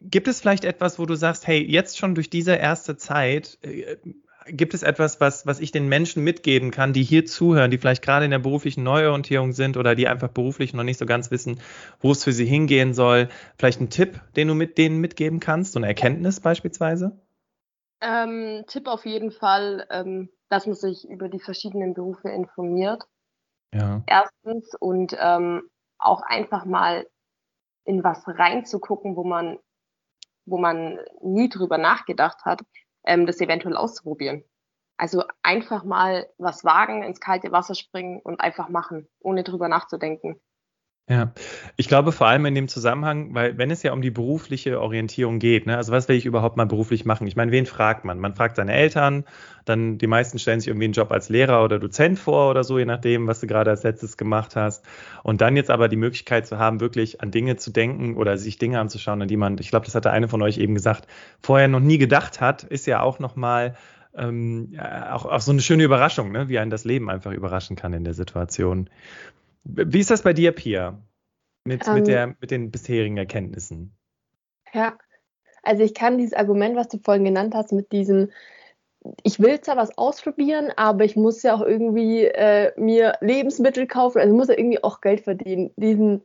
[0.00, 3.96] gibt es vielleicht etwas, wo du sagst, hey, jetzt schon durch diese erste Zeit, äh,
[4.48, 8.02] gibt es etwas, was, was ich den Menschen mitgeben kann, die hier zuhören, die vielleicht
[8.02, 11.60] gerade in der beruflichen Neuorientierung sind oder die einfach beruflich noch nicht so ganz wissen,
[12.00, 13.28] wo es für sie hingehen soll?
[13.58, 17.20] Vielleicht ein Tipp, den du mit denen mitgeben kannst, so eine Erkenntnis beispielsweise?
[18.00, 23.06] Ähm, Tipp auf jeden Fall, ähm, dass man sich über die verschiedenen Berufe informiert
[23.74, 24.02] ja.
[24.06, 25.68] Erstens und ähm,
[25.98, 27.06] auch einfach mal
[27.84, 29.58] in was reinzugucken, wo man,
[30.46, 32.62] wo man nie drüber nachgedacht hat,
[33.04, 34.44] ähm, das eventuell auszuprobieren.
[34.96, 40.40] Also einfach mal was wagen, ins kalte Wasser springen und einfach machen, ohne drüber nachzudenken.
[41.10, 41.32] Ja,
[41.76, 45.38] ich glaube vor allem in dem Zusammenhang, weil wenn es ja um die berufliche Orientierung
[45.38, 47.26] geht, ne, also was will ich überhaupt mal beruflich machen?
[47.26, 48.18] Ich meine, wen fragt man?
[48.18, 49.24] Man fragt seine Eltern,
[49.64, 52.78] dann die meisten stellen sich irgendwie einen Job als Lehrer oder Dozent vor oder so,
[52.78, 54.84] je nachdem, was du gerade als letztes gemacht hast.
[55.22, 58.58] Und dann jetzt aber die Möglichkeit zu haben, wirklich an Dinge zu denken oder sich
[58.58, 61.06] Dinge anzuschauen, an die man, ich glaube, das hatte eine von euch eben gesagt,
[61.40, 63.76] vorher noch nie gedacht hat, ist ja auch nochmal
[64.14, 64.78] ähm,
[65.10, 66.50] auch, auch so eine schöne Überraschung, ne?
[66.50, 68.90] wie einen das Leben einfach überraschen kann in der Situation.
[69.64, 71.02] Wie ist das bei dir, Pia?
[71.64, 73.94] Mit, ähm, mit, der, mit den bisherigen Erkenntnissen?
[74.72, 74.96] Ja,
[75.62, 78.30] also ich kann dieses Argument, was du vorhin genannt hast, mit diesem,
[79.22, 84.18] ich will zwar was ausprobieren, aber ich muss ja auch irgendwie äh, mir Lebensmittel kaufen,
[84.20, 85.70] also muss ja irgendwie auch Geld verdienen.
[85.76, 86.22] Diesen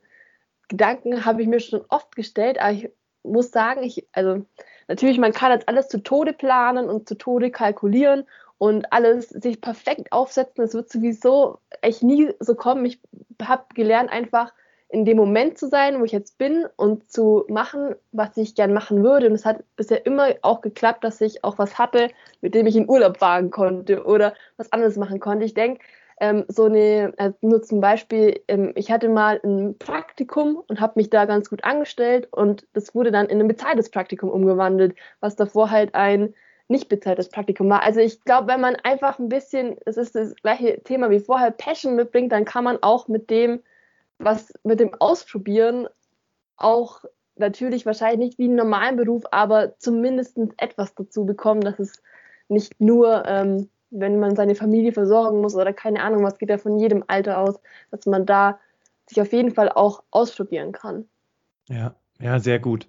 [0.68, 2.90] Gedanken habe ich mir schon oft gestellt, aber ich
[3.22, 4.44] muss sagen, ich, also
[4.88, 8.24] natürlich, man kann das alles zu Tode planen und zu Tode kalkulieren
[8.64, 10.64] und alles sich perfekt aufsetzen.
[10.64, 12.86] Es wird sowieso echt nie so kommen.
[12.86, 12.98] Ich
[13.42, 14.54] habe gelernt, einfach
[14.88, 18.72] in dem Moment zu sein, wo ich jetzt bin und zu machen, was ich gern
[18.72, 19.26] machen würde.
[19.26, 22.08] Und es hat bisher immer auch geklappt, dass ich auch was hatte,
[22.40, 25.44] mit dem ich in Urlaub fahren konnte oder was anderes machen konnte.
[25.44, 25.84] Ich denke,
[26.18, 30.94] ähm, so eine, also nur zum Beispiel, ähm, ich hatte mal ein Praktikum und habe
[30.96, 35.36] mich da ganz gut angestellt und das wurde dann in ein bezahltes Praktikum umgewandelt, was
[35.36, 36.32] davor halt ein
[36.68, 37.82] nicht bezahltes Praktikum war.
[37.82, 41.50] Also ich glaube, wenn man einfach ein bisschen, es ist das gleiche Thema wie vorher,
[41.50, 43.62] Passion mitbringt, dann kann man auch mit dem,
[44.18, 45.88] was mit dem Ausprobieren
[46.56, 47.04] auch
[47.36, 52.02] natürlich wahrscheinlich nicht wie einen normalen Beruf, aber zumindest etwas dazu bekommen, dass es
[52.48, 56.58] nicht nur, ähm, wenn man seine Familie versorgen muss oder keine Ahnung, was geht ja
[56.58, 57.60] von jedem Alter aus,
[57.90, 58.58] dass man da
[59.06, 61.08] sich auf jeden Fall auch ausprobieren kann.
[61.68, 62.88] Ja, ja, sehr gut.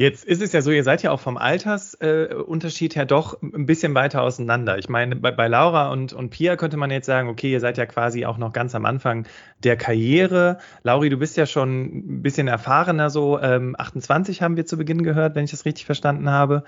[0.00, 3.66] Jetzt ist es ja so, ihr seid ja auch vom Altersunterschied äh, her doch ein
[3.66, 4.78] bisschen weiter auseinander.
[4.78, 7.76] Ich meine, bei, bei, Laura und, und Pia könnte man jetzt sagen, okay, ihr seid
[7.76, 9.26] ja quasi auch noch ganz am Anfang
[9.62, 10.56] der Karriere.
[10.84, 15.02] Lauri, du bist ja schon ein bisschen erfahrener, so ähm, 28 haben wir zu Beginn
[15.02, 16.64] gehört, wenn ich das richtig verstanden habe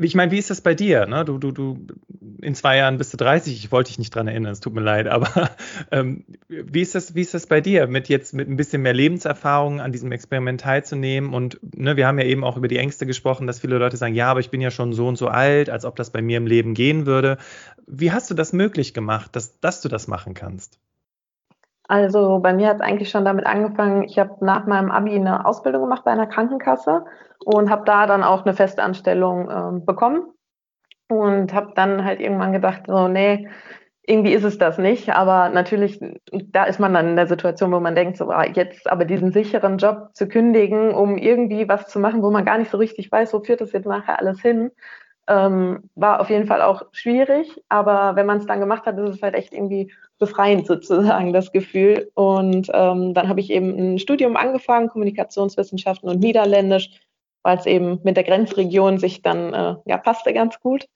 [0.00, 1.06] ich meine, wie ist das bei dir?
[1.06, 1.24] Ne?
[1.24, 1.86] Du, du, du,
[2.40, 4.80] in zwei Jahren bist du 30, ich wollte dich nicht dran erinnern, es tut mir
[4.80, 5.50] leid, aber
[5.90, 8.94] ähm, wie, ist das, wie ist das bei dir, mit jetzt mit ein bisschen mehr
[8.94, 11.34] Lebenserfahrung an diesem Experiment teilzunehmen?
[11.34, 14.14] Und ne, wir haben ja eben auch über die Ängste gesprochen, dass viele Leute sagen,
[14.14, 16.38] ja, aber ich bin ja schon so und so alt, als ob das bei mir
[16.38, 17.38] im Leben gehen würde.
[17.86, 20.78] Wie hast du das möglich gemacht, dass, dass du das machen kannst?
[21.90, 25.44] Also bei mir hat es eigentlich schon damit angefangen, ich habe nach meinem Abi eine
[25.44, 27.04] Ausbildung gemacht bei einer Krankenkasse
[27.44, 30.22] und habe da dann auch eine Festanstellung äh, bekommen
[31.08, 33.48] und habe dann halt irgendwann gedacht, so nee,
[34.06, 35.98] irgendwie ist es das nicht, aber natürlich,
[36.30, 39.32] da ist man dann in der Situation, wo man denkt, so ah, jetzt aber diesen
[39.32, 43.10] sicheren Job zu kündigen, um irgendwie was zu machen, wo man gar nicht so richtig
[43.10, 44.70] weiß, wo führt das jetzt nachher alles hin,
[45.26, 49.16] ähm, war auf jeden Fall auch schwierig, aber wenn man es dann gemacht hat, ist
[49.16, 52.12] es halt echt irgendwie befreiend sozusagen, das Gefühl.
[52.14, 56.90] Und ähm, dann habe ich eben ein Studium angefangen, Kommunikationswissenschaften und Niederländisch,
[57.42, 60.86] weil es eben mit der Grenzregion sich dann, äh, ja, passte ganz gut.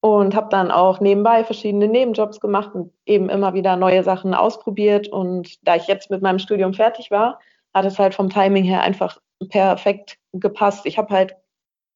[0.00, 5.08] Und habe dann auch nebenbei verschiedene Nebenjobs gemacht und eben immer wieder neue Sachen ausprobiert.
[5.08, 7.40] Und da ich jetzt mit meinem Studium fertig war,
[7.72, 9.18] hat es halt vom Timing her einfach
[9.48, 10.84] perfekt gepasst.
[10.84, 11.36] Ich habe halt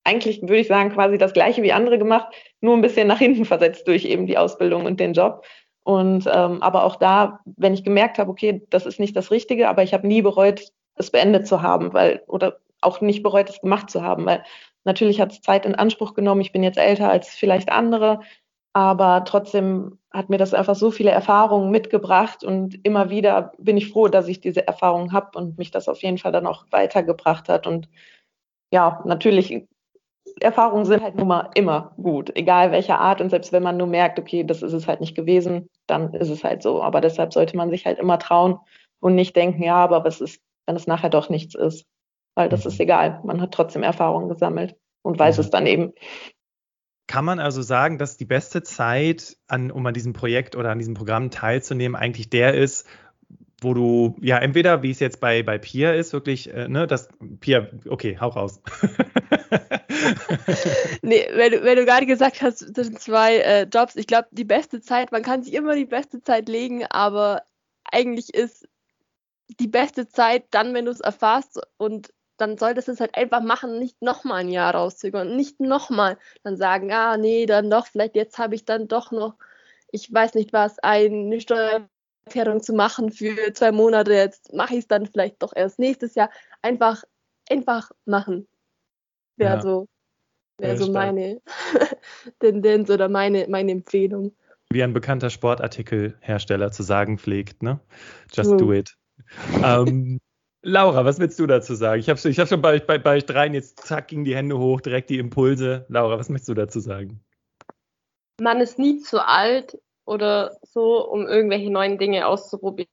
[0.05, 2.29] eigentlich, würde ich sagen, quasi das gleiche wie andere gemacht,
[2.63, 5.45] nur ein bisschen nach hinten versetzt durch eben die Ausbildung und den Job.
[5.89, 9.71] Und ähm, aber auch da, wenn ich gemerkt habe, okay, das ist nicht das Richtige,
[9.71, 13.63] aber ich habe nie bereut, es beendet zu haben, weil, oder auch nicht bereut, es
[13.63, 14.45] gemacht zu haben, weil
[14.85, 16.43] natürlich hat es Zeit in Anspruch genommen.
[16.43, 18.21] Ich bin jetzt älter als vielleicht andere,
[18.75, 23.89] aber trotzdem hat mir das einfach so viele Erfahrungen mitgebracht und immer wieder bin ich
[23.89, 27.49] froh, dass ich diese Erfahrungen habe und mich das auf jeden Fall dann auch weitergebracht
[27.49, 27.67] hat.
[27.67, 27.89] Und
[28.71, 29.67] ja, natürlich
[30.41, 33.21] Erfahrungen sind halt nun mal immer gut, egal welcher Art.
[33.21, 36.29] Und selbst wenn man nur merkt, okay, das ist es halt nicht gewesen, dann ist
[36.29, 36.83] es halt so.
[36.83, 38.59] Aber deshalb sollte man sich halt immer trauen
[39.01, 41.87] und nicht denken, ja, aber was ist, wenn es nachher doch nichts ist?
[42.35, 42.83] Weil das ist mhm.
[42.83, 43.21] egal.
[43.25, 45.93] Man hat trotzdem Erfahrungen gesammelt und weiß es dann eben.
[47.07, 50.79] kann man also sagen, dass die beste Zeit, an, um an diesem Projekt oder an
[50.79, 52.87] diesem Programm teilzunehmen, eigentlich der ist,
[53.61, 57.09] wo du ja entweder, wie es jetzt bei, bei Pia ist, wirklich, äh, ne, das
[57.41, 58.61] Pia, okay, hau raus.
[61.03, 64.45] nee, wenn du, wenn du gerade gesagt hast, sind zwei äh, Jobs, ich glaube, die
[64.45, 67.43] beste Zeit, man kann sich immer die beste Zeit legen, aber
[67.91, 68.69] eigentlich ist
[69.59, 73.43] die beste Zeit dann, wenn du es erfährst und dann solltest du es halt einfach
[73.43, 78.15] machen, nicht nochmal ein Jahr rauszögern nicht nochmal dann sagen, ah nee, dann doch, vielleicht
[78.15, 79.35] jetzt habe ich dann doch noch,
[79.91, 81.89] ich weiß nicht was, eine Steuer
[82.29, 84.13] Steuererklärung zu machen für zwei Monate.
[84.13, 86.31] Jetzt mache ich es dann vielleicht doch erst nächstes Jahr.
[86.63, 87.03] Einfach,
[87.51, 88.47] einfach machen.
[89.37, 89.63] Wäre ja.
[89.63, 89.89] so,
[90.59, 91.41] wär so meine
[92.41, 94.35] Tendenz oder meine, meine Empfehlung.
[94.71, 97.81] Wie ein bekannter Sportartikelhersteller zu sagen pflegt, ne?
[98.33, 98.59] Just mhm.
[98.59, 98.95] do it.
[99.63, 100.21] ähm,
[100.63, 102.01] Laura, was willst du dazu sagen?
[102.01, 104.59] Ich habe ich hab schon bei, bei, bei euch dreien jetzt zack, ging die Hände
[104.59, 105.87] hoch, direkt die Impulse.
[105.89, 107.21] Laura, was möchtest du dazu sagen?
[108.41, 112.89] Man ist nie zu alt, oder so, um irgendwelche neuen Dinge auszuprobieren.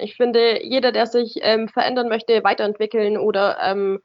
[0.00, 4.00] Ich finde, jeder, der sich ähm, verändern möchte, weiterentwickeln oder ähm,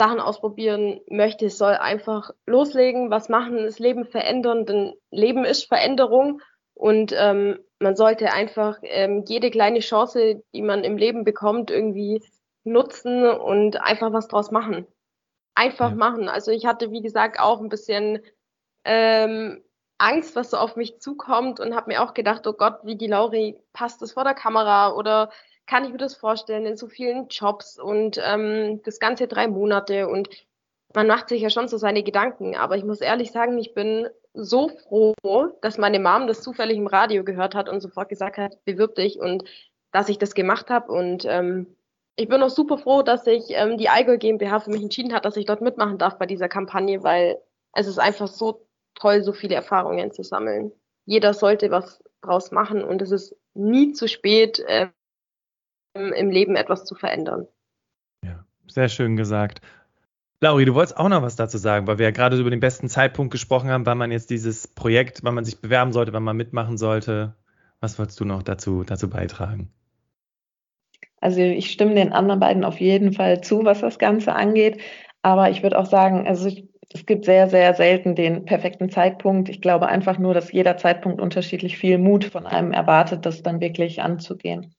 [0.00, 6.40] Sachen ausprobieren möchte, soll einfach loslegen, was machen, das Leben verändern, denn Leben ist Veränderung
[6.74, 12.22] und ähm, man sollte einfach ähm, jede kleine Chance, die man im Leben bekommt, irgendwie
[12.64, 14.86] nutzen und einfach was draus machen.
[15.54, 15.96] Einfach ja.
[15.96, 16.28] machen.
[16.28, 18.20] Also ich hatte, wie gesagt, auch ein bisschen
[18.84, 19.62] ähm,
[20.02, 23.06] Angst, was so auf mich zukommt und habe mir auch gedacht, oh Gott, wie die
[23.06, 25.30] Lauri, passt das vor der Kamera oder
[25.66, 30.08] kann ich mir das vorstellen in so vielen Jobs und ähm, das ganze drei Monate
[30.08, 30.28] und
[30.94, 34.08] man macht sich ja schon so seine Gedanken, aber ich muss ehrlich sagen, ich bin
[34.34, 35.14] so froh,
[35.62, 39.20] dass meine Mom das zufällig im Radio gehört hat und sofort gesagt hat, bewirb dich
[39.20, 39.44] und
[39.92, 41.76] dass ich das gemacht habe und ähm,
[42.16, 45.24] ich bin auch super froh, dass sich ähm, die Allgäu GmbH für mich entschieden hat,
[45.24, 47.38] dass ich dort mitmachen darf bei dieser Kampagne, weil
[47.72, 50.72] es ist einfach so toll, so viele Erfahrungen zu sammeln.
[51.04, 54.88] Jeder sollte was draus machen und es ist nie zu spät, äh,
[55.94, 57.46] im Leben etwas zu verändern.
[58.24, 59.60] Ja, sehr schön gesagt.
[60.40, 62.88] Lauri, du wolltest auch noch was dazu sagen, weil wir ja gerade über den besten
[62.88, 66.36] Zeitpunkt gesprochen haben, wann man jetzt dieses Projekt, wann man sich bewerben sollte, wann man
[66.36, 67.36] mitmachen sollte.
[67.80, 69.72] Was wolltest du noch dazu, dazu beitragen?
[71.20, 74.80] Also ich stimme den anderen beiden auf jeden Fall zu, was das Ganze angeht.
[75.22, 79.48] Aber ich würde auch sagen, also ich es gibt sehr, sehr selten den perfekten Zeitpunkt.
[79.48, 83.60] Ich glaube einfach nur, dass jeder Zeitpunkt unterschiedlich viel Mut von einem erwartet, das dann
[83.60, 84.74] wirklich anzugehen.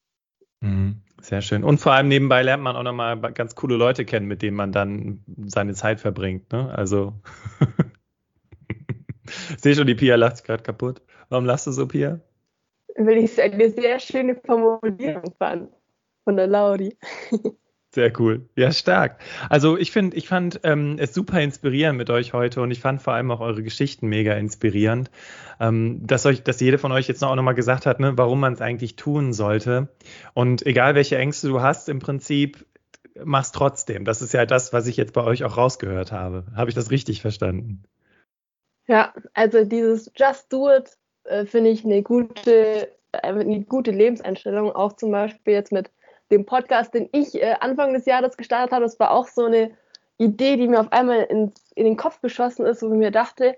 [0.61, 1.63] Mhm, sehr schön.
[1.63, 4.71] Und vor allem nebenbei lernt man auch nochmal ganz coole Leute kennen, mit denen man
[4.71, 6.51] dann seine Zeit verbringt.
[6.51, 6.73] Ne?
[6.73, 7.13] Also,
[9.49, 11.01] ich sehe schon, die Pia lacht sich gerade kaputt.
[11.29, 12.19] Warum lachst du so, Pia?
[12.95, 15.69] Weil ich eine sehr schöne Formulierung fand
[16.23, 16.95] von der Lauri.
[17.93, 18.49] Sehr cool.
[18.55, 19.19] Ja, stark.
[19.49, 23.03] Also ich finde, ich fand ähm, es super inspirierend mit euch heute und ich fand
[23.03, 25.11] vor allem auch eure Geschichten mega inspirierend.
[25.59, 28.53] Ähm, dass euch, dass jede von euch jetzt auch nochmal gesagt hat, ne, warum man
[28.53, 29.89] es eigentlich tun sollte.
[30.33, 32.65] Und egal welche Ängste du hast, im Prinzip
[33.23, 34.05] mach's trotzdem.
[34.05, 36.45] Das ist ja das, was ich jetzt bei euch auch rausgehört habe.
[36.55, 37.83] Habe ich das richtig verstanden?
[38.87, 44.71] Ja, also dieses Just Do It äh, finde ich eine gute, äh, eine gute Lebenseinstellung,
[44.71, 45.91] auch zum Beispiel jetzt mit
[46.33, 49.71] dem Podcast, den ich äh, Anfang des Jahres gestartet habe, das war auch so eine
[50.17, 53.55] Idee, die mir auf einmal ins, in den Kopf geschossen ist, wo ich mir dachte,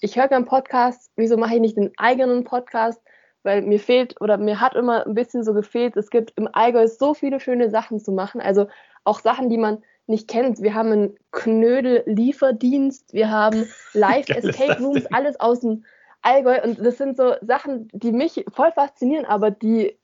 [0.00, 3.00] ich höre keinen Podcast, wieso mache ich nicht einen eigenen Podcast?
[3.42, 6.88] Weil mir fehlt oder mir hat immer ein bisschen so gefehlt, es gibt im Allgäu
[6.88, 8.66] so viele schöne Sachen zu machen, also
[9.04, 10.62] auch Sachen, die man nicht kennt.
[10.62, 15.84] Wir haben einen Knödel-Lieferdienst, wir haben Live-Escape Rooms, alles aus dem
[16.22, 19.98] Allgäu und das sind so Sachen, die mich voll faszinieren, aber die,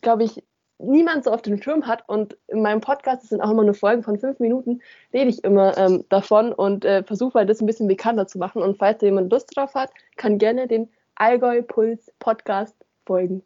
[0.00, 0.42] glaube ich,
[0.78, 2.08] niemand so auf dem Schirm hat.
[2.08, 4.80] Und in meinem Podcast, das sind auch immer nur Folgen von fünf Minuten,
[5.12, 8.62] rede ich immer ähm, davon und äh, versuche halt das ein bisschen bekannter zu machen.
[8.62, 12.74] Und falls da jemand Lust drauf hat, kann gerne den Allgäu Puls Podcast
[13.06, 13.42] folgen.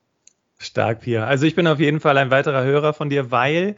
[0.58, 1.26] Stark, Pia.
[1.26, 3.74] Also ich bin auf jeden Fall ein weiterer Hörer von dir, weil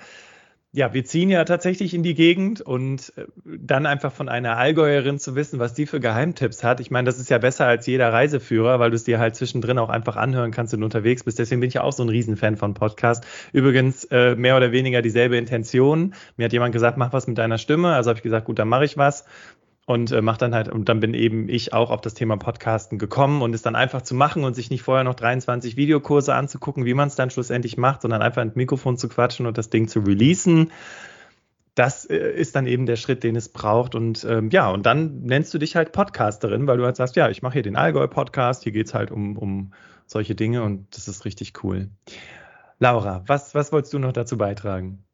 [0.76, 5.20] ja, wir ziehen ja tatsächlich in die Gegend und äh, dann einfach von einer Allgäuerin
[5.20, 6.80] zu wissen, was die für Geheimtipps hat.
[6.80, 9.78] Ich meine, das ist ja besser als jeder Reiseführer, weil du es dir halt zwischendrin
[9.78, 11.38] auch einfach anhören kannst, du unterwegs bist.
[11.38, 13.24] Deswegen bin ich ja auch so ein Riesenfan von Podcast.
[13.52, 16.12] Übrigens äh, mehr oder weniger dieselbe Intention.
[16.36, 17.94] Mir hat jemand gesagt, mach was mit deiner Stimme.
[17.94, 19.26] Also habe ich gesagt, gut, dann mache ich was
[19.86, 22.98] und äh, macht dann halt, und dann bin eben ich auch auf das Thema Podcasten
[22.98, 26.86] gekommen und es dann einfach zu machen und sich nicht vorher noch 23 Videokurse anzugucken,
[26.86, 29.88] wie man es dann schlussendlich macht, sondern einfach ins Mikrofon zu quatschen und das Ding
[29.88, 30.72] zu releasen.
[31.74, 33.94] Das äh, ist dann eben der Schritt, den es braucht.
[33.94, 37.28] Und ähm, ja, und dann nennst du dich halt Podcasterin, weil du halt sagst, ja,
[37.28, 39.74] ich mache hier den Allgäu-Podcast, hier geht's halt um, um
[40.06, 41.90] solche Dinge und das ist richtig cool.
[42.78, 45.04] Laura, was, was wolltest du noch dazu beitragen?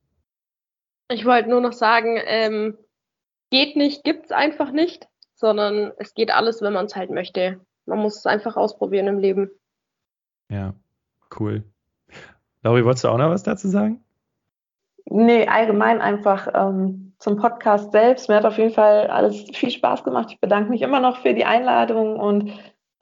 [1.08, 2.76] Ich wollte nur noch sagen, ähm,
[3.50, 7.60] geht nicht, gibt's einfach nicht, sondern es geht alles, wenn man es halt möchte.
[7.86, 9.50] Man muss es einfach ausprobieren im Leben.
[10.48, 10.74] Ja,
[11.38, 11.64] cool.
[12.62, 14.04] Lauri, wolltest du auch noch was dazu sagen?
[15.06, 18.28] Nee, allgemein einfach ähm, zum Podcast selbst.
[18.28, 20.28] Mir hat auf jeden Fall alles viel Spaß gemacht.
[20.30, 22.52] Ich bedanke mich immer noch für die Einladung und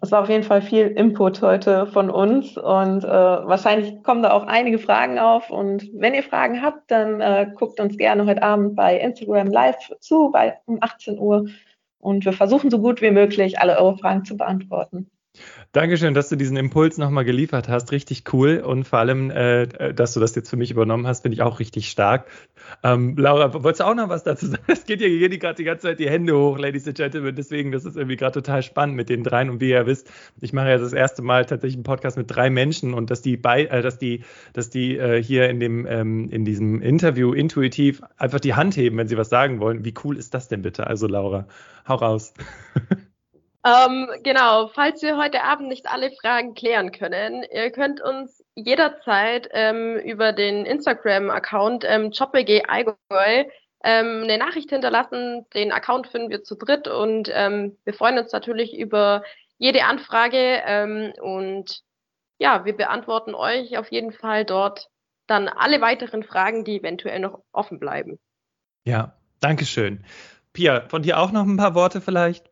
[0.01, 4.31] es war auf jeden Fall viel Input heute von uns und äh, wahrscheinlich kommen da
[4.31, 5.51] auch einige Fragen auf.
[5.51, 9.93] Und wenn ihr Fragen habt, dann äh, guckt uns gerne heute Abend bei Instagram live
[9.99, 11.47] zu, bei um 18 Uhr.
[11.99, 15.11] Und wir versuchen so gut wie möglich, alle eure Fragen zu beantworten.
[15.73, 17.93] Dankeschön, dass du diesen Impuls nochmal geliefert hast.
[17.93, 18.63] Richtig cool.
[18.65, 21.61] Und vor allem, äh, dass du das jetzt für mich übernommen hast, finde ich auch
[21.61, 22.27] richtig stark.
[22.83, 24.63] Ähm, Laura, wolltest du auch noch was dazu sagen?
[24.67, 27.35] Es geht ja hier gerade die ganze Zeit die Hände hoch, Ladies and Gentlemen.
[27.35, 29.51] Deswegen, das ist irgendwie gerade total spannend mit den dreien.
[29.51, 30.11] Und wie ihr wisst,
[30.41, 33.37] ich mache ja das erste Mal tatsächlich einen Podcast mit drei Menschen und dass die
[33.37, 38.01] bei, äh, dass die, dass die äh, hier in dem, ähm, in diesem Interview intuitiv
[38.17, 39.85] einfach die Hand heben, wenn sie was sagen wollen.
[39.85, 40.87] Wie cool ist das denn bitte?
[40.87, 41.47] Also, Laura,
[41.87, 42.33] hau raus.
[43.65, 49.49] Ähm, genau, falls wir heute Abend nicht alle Fragen klären können, ihr könnt uns jederzeit
[49.53, 53.45] ähm, über den Instagram-Account ähm, JobWG Allgäu
[53.85, 55.47] ähm, eine Nachricht hinterlassen.
[55.55, 59.23] Den Account finden wir zu dritt und ähm, wir freuen uns natürlich über
[59.59, 61.83] jede Anfrage ähm, und
[62.39, 64.89] ja, wir beantworten euch auf jeden Fall dort
[65.27, 68.19] dann alle weiteren Fragen, die eventuell noch offen bleiben.
[68.85, 70.05] Ja, Dankeschön.
[70.53, 72.51] Pia, von dir auch noch ein paar Worte vielleicht?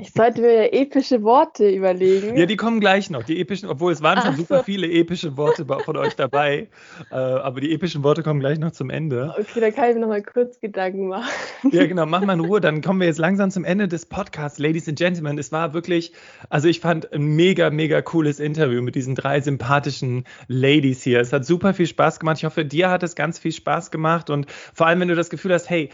[0.00, 2.36] Ich sollte mir epische Worte überlegen.
[2.36, 3.22] Ja, die kommen gleich noch.
[3.22, 6.68] Die epischen, obwohl es waren schon super viele epische Worte von euch dabei.
[7.10, 9.34] Äh, aber die epischen Worte kommen gleich noch zum Ende.
[9.38, 11.28] Okay, dann kann ich mir noch mal kurz Gedanken machen.
[11.70, 12.60] Ja, genau, mach mal in Ruhe.
[12.60, 15.38] Dann kommen wir jetzt langsam zum Ende des Podcasts, Ladies and Gentlemen.
[15.38, 16.12] Es war wirklich,
[16.50, 21.20] also ich fand ein mega, mega cooles Interview mit diesen drei sympathischen Ladies hier.
[21.20, 22.38] Es hat super viel Spaß gemacht.
[22.38, 24.28] Ich hoffe, dir hat es ganz viel Spaß gemacht.
[24.28, 25.90] Und vor allem, wenn du das Gefühl hast, hey,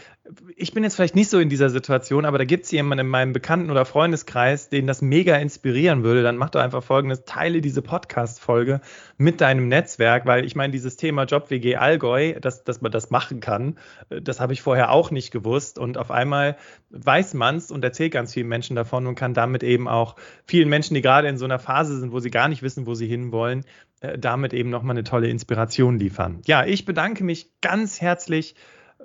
[0.55, 3.11] ich bin jetzt vielleicht nicht so in dieser Situation, aber da gibt es jemanden in
[3.11, 7.61] meinem Bekannten- oder Freundeskreis, den das mega inspirieren würde, dann mach doch einfach folgendes: Teile
[7.61, 8.81] diese Podcast-Folge
[9.17, 13.39] mit deinem Netzwerk, weil ich meine, dieses Thema Job-WG Allgäu, dass, dass man das machen
[13.39, 13.77] kann,
[14.09, 15.79] äh, das habe ich vorher auch nicht gewusst.
[15.79, 16.57] Und auf einmal
[16.89, 20.67] weiß man es und erzählt ganz vielen Menschen davon und kann damit eben auch vielen
[20.67, 23.07] Menschen, die gerade in so einer Phase sind, wo sie gar nicht wissen, wo sie
[23.07, 23.63] hinwollen,
[24.01, 26.41] äh, damit eben nochmal eine tolle Inspiration liefern.
[26.47, 28.55] Ja, ich bedanke mich ganz herzlich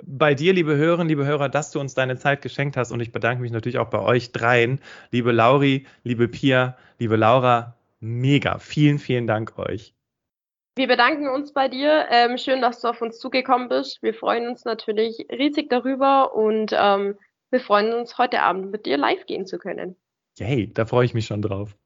[0.05, 2.93] bei dir, liebe Hörerinnen, liebe Hörer, dass du uns deine Zeit geschenkt hast.
[2.93, 4.81] Und ich bedanke mich natürlich auch bei euch dreien,
[5.11, 7.77] liebe Lauri, liebe Pia, liebe Laura.
[8.01, 8.59] Mega.
[8.59, 9.95] Vielen, vielen Dank euch.
[10.77, 12.07] Wir bedanken uns bei dir.
[12.11, 14.03] Ähm, schön, dass du auf uns zugekommen bist.
[14.03, 17.17] Wir freuen uns natürlich riesig darüber und ähm,
[17.51, 19.97] wir freuen uns, heute Abend mit dir live gehen zu können.
[20.39, 21.77] Yay, da freue ich mich schon drauf.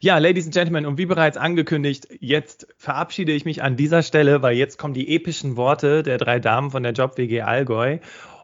[0.00, 4.42] Ja, Ladies and Gentlemen, und wie bereits angekündigt, jetzt verabschiede ich mich an dieser Stelle,
[4.42, 7.98] weil jetzt kommen die epischen Worte der drei Damen von der Job WG Allgäu.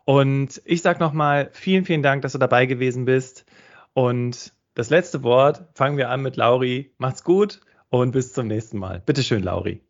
[0.04, 3.44] Und ich sage nochmal vielen, vielen Dank, dass du dabei gewesen bist.
[3.92, 6.92] Und das letzte Wort fangen wir an mit Lauri.
[6.98, 9.02] Macht's gut und bis zum nächsten Mal.
[9.04, 9.80] Bitte schön, Lauri.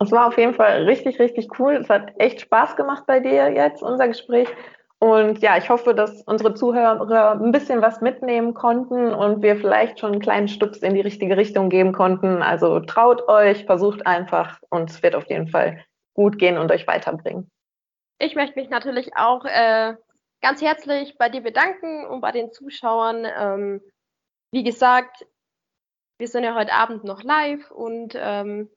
[0.00, 1.74] Es war auf jeden Fall richtig, richtig cool.
[1.74, 4.48] Es hat echt Spaß gemacht bei dir jetzt, unser Gespräch.
[5.00, 10.00] Und ja, ich hoffe, dass unsere Zuhörer ein bisschen was mitnehmen konnten und wir vielleicht
[10.00, 12.42] schon einen kleinen Stups in die richtige Richtung geben konnten.
[12.42, 15.84] Also traut euch, versucht einfach und es wird auf jeden Fall
[16.14, 17.48] gut gehen und euch weiterbringen.
[18.18, 19.94] Ich möchte mich natürlich auch äh,
[20.42, 23.24] ganz herzlich bei dir bedanken und bei den Zuschauern.
[23.24, 23.80] Ähm,
[24.50, 25.26] wie gesagt,
[26.18, 28.68] wir sind ja heute Abend noch live und ähm,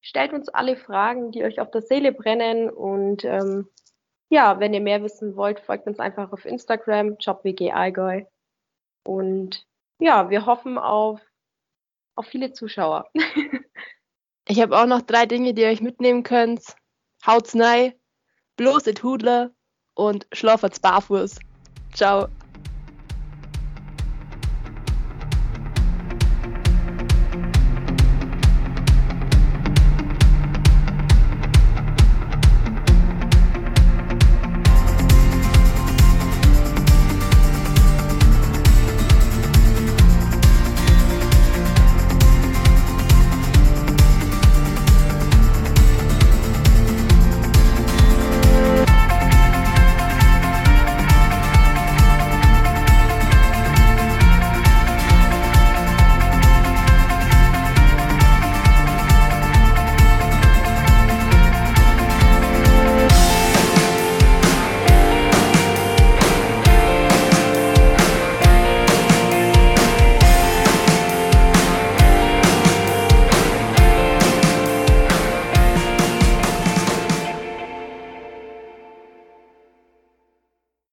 [0.00, 3.68] stellt uns alle Fragen, die euch auf der Seele brennen und ähm,
[4.28, 8.24] ja, wenn ihr mehr wissen wollt, folgt uns einfach auf Instagram, JobWG Allgäu.
[9.04, 9.66] Und
[9.98, 11.20] ja, wir hoffen auf,
[12.16, 13.08] auf viele Zuschauer.
[14.48, 16.76] ich habe auch noch drei Dinge, die ihr euch mitnehmen könnt.
[17.26, 17.96] Haut's nei,
[18.56, 19.50] bloß et Hudler
[19.94, 21.38] und schlafet's barfuß.
[21.92, 22.28] Ciao.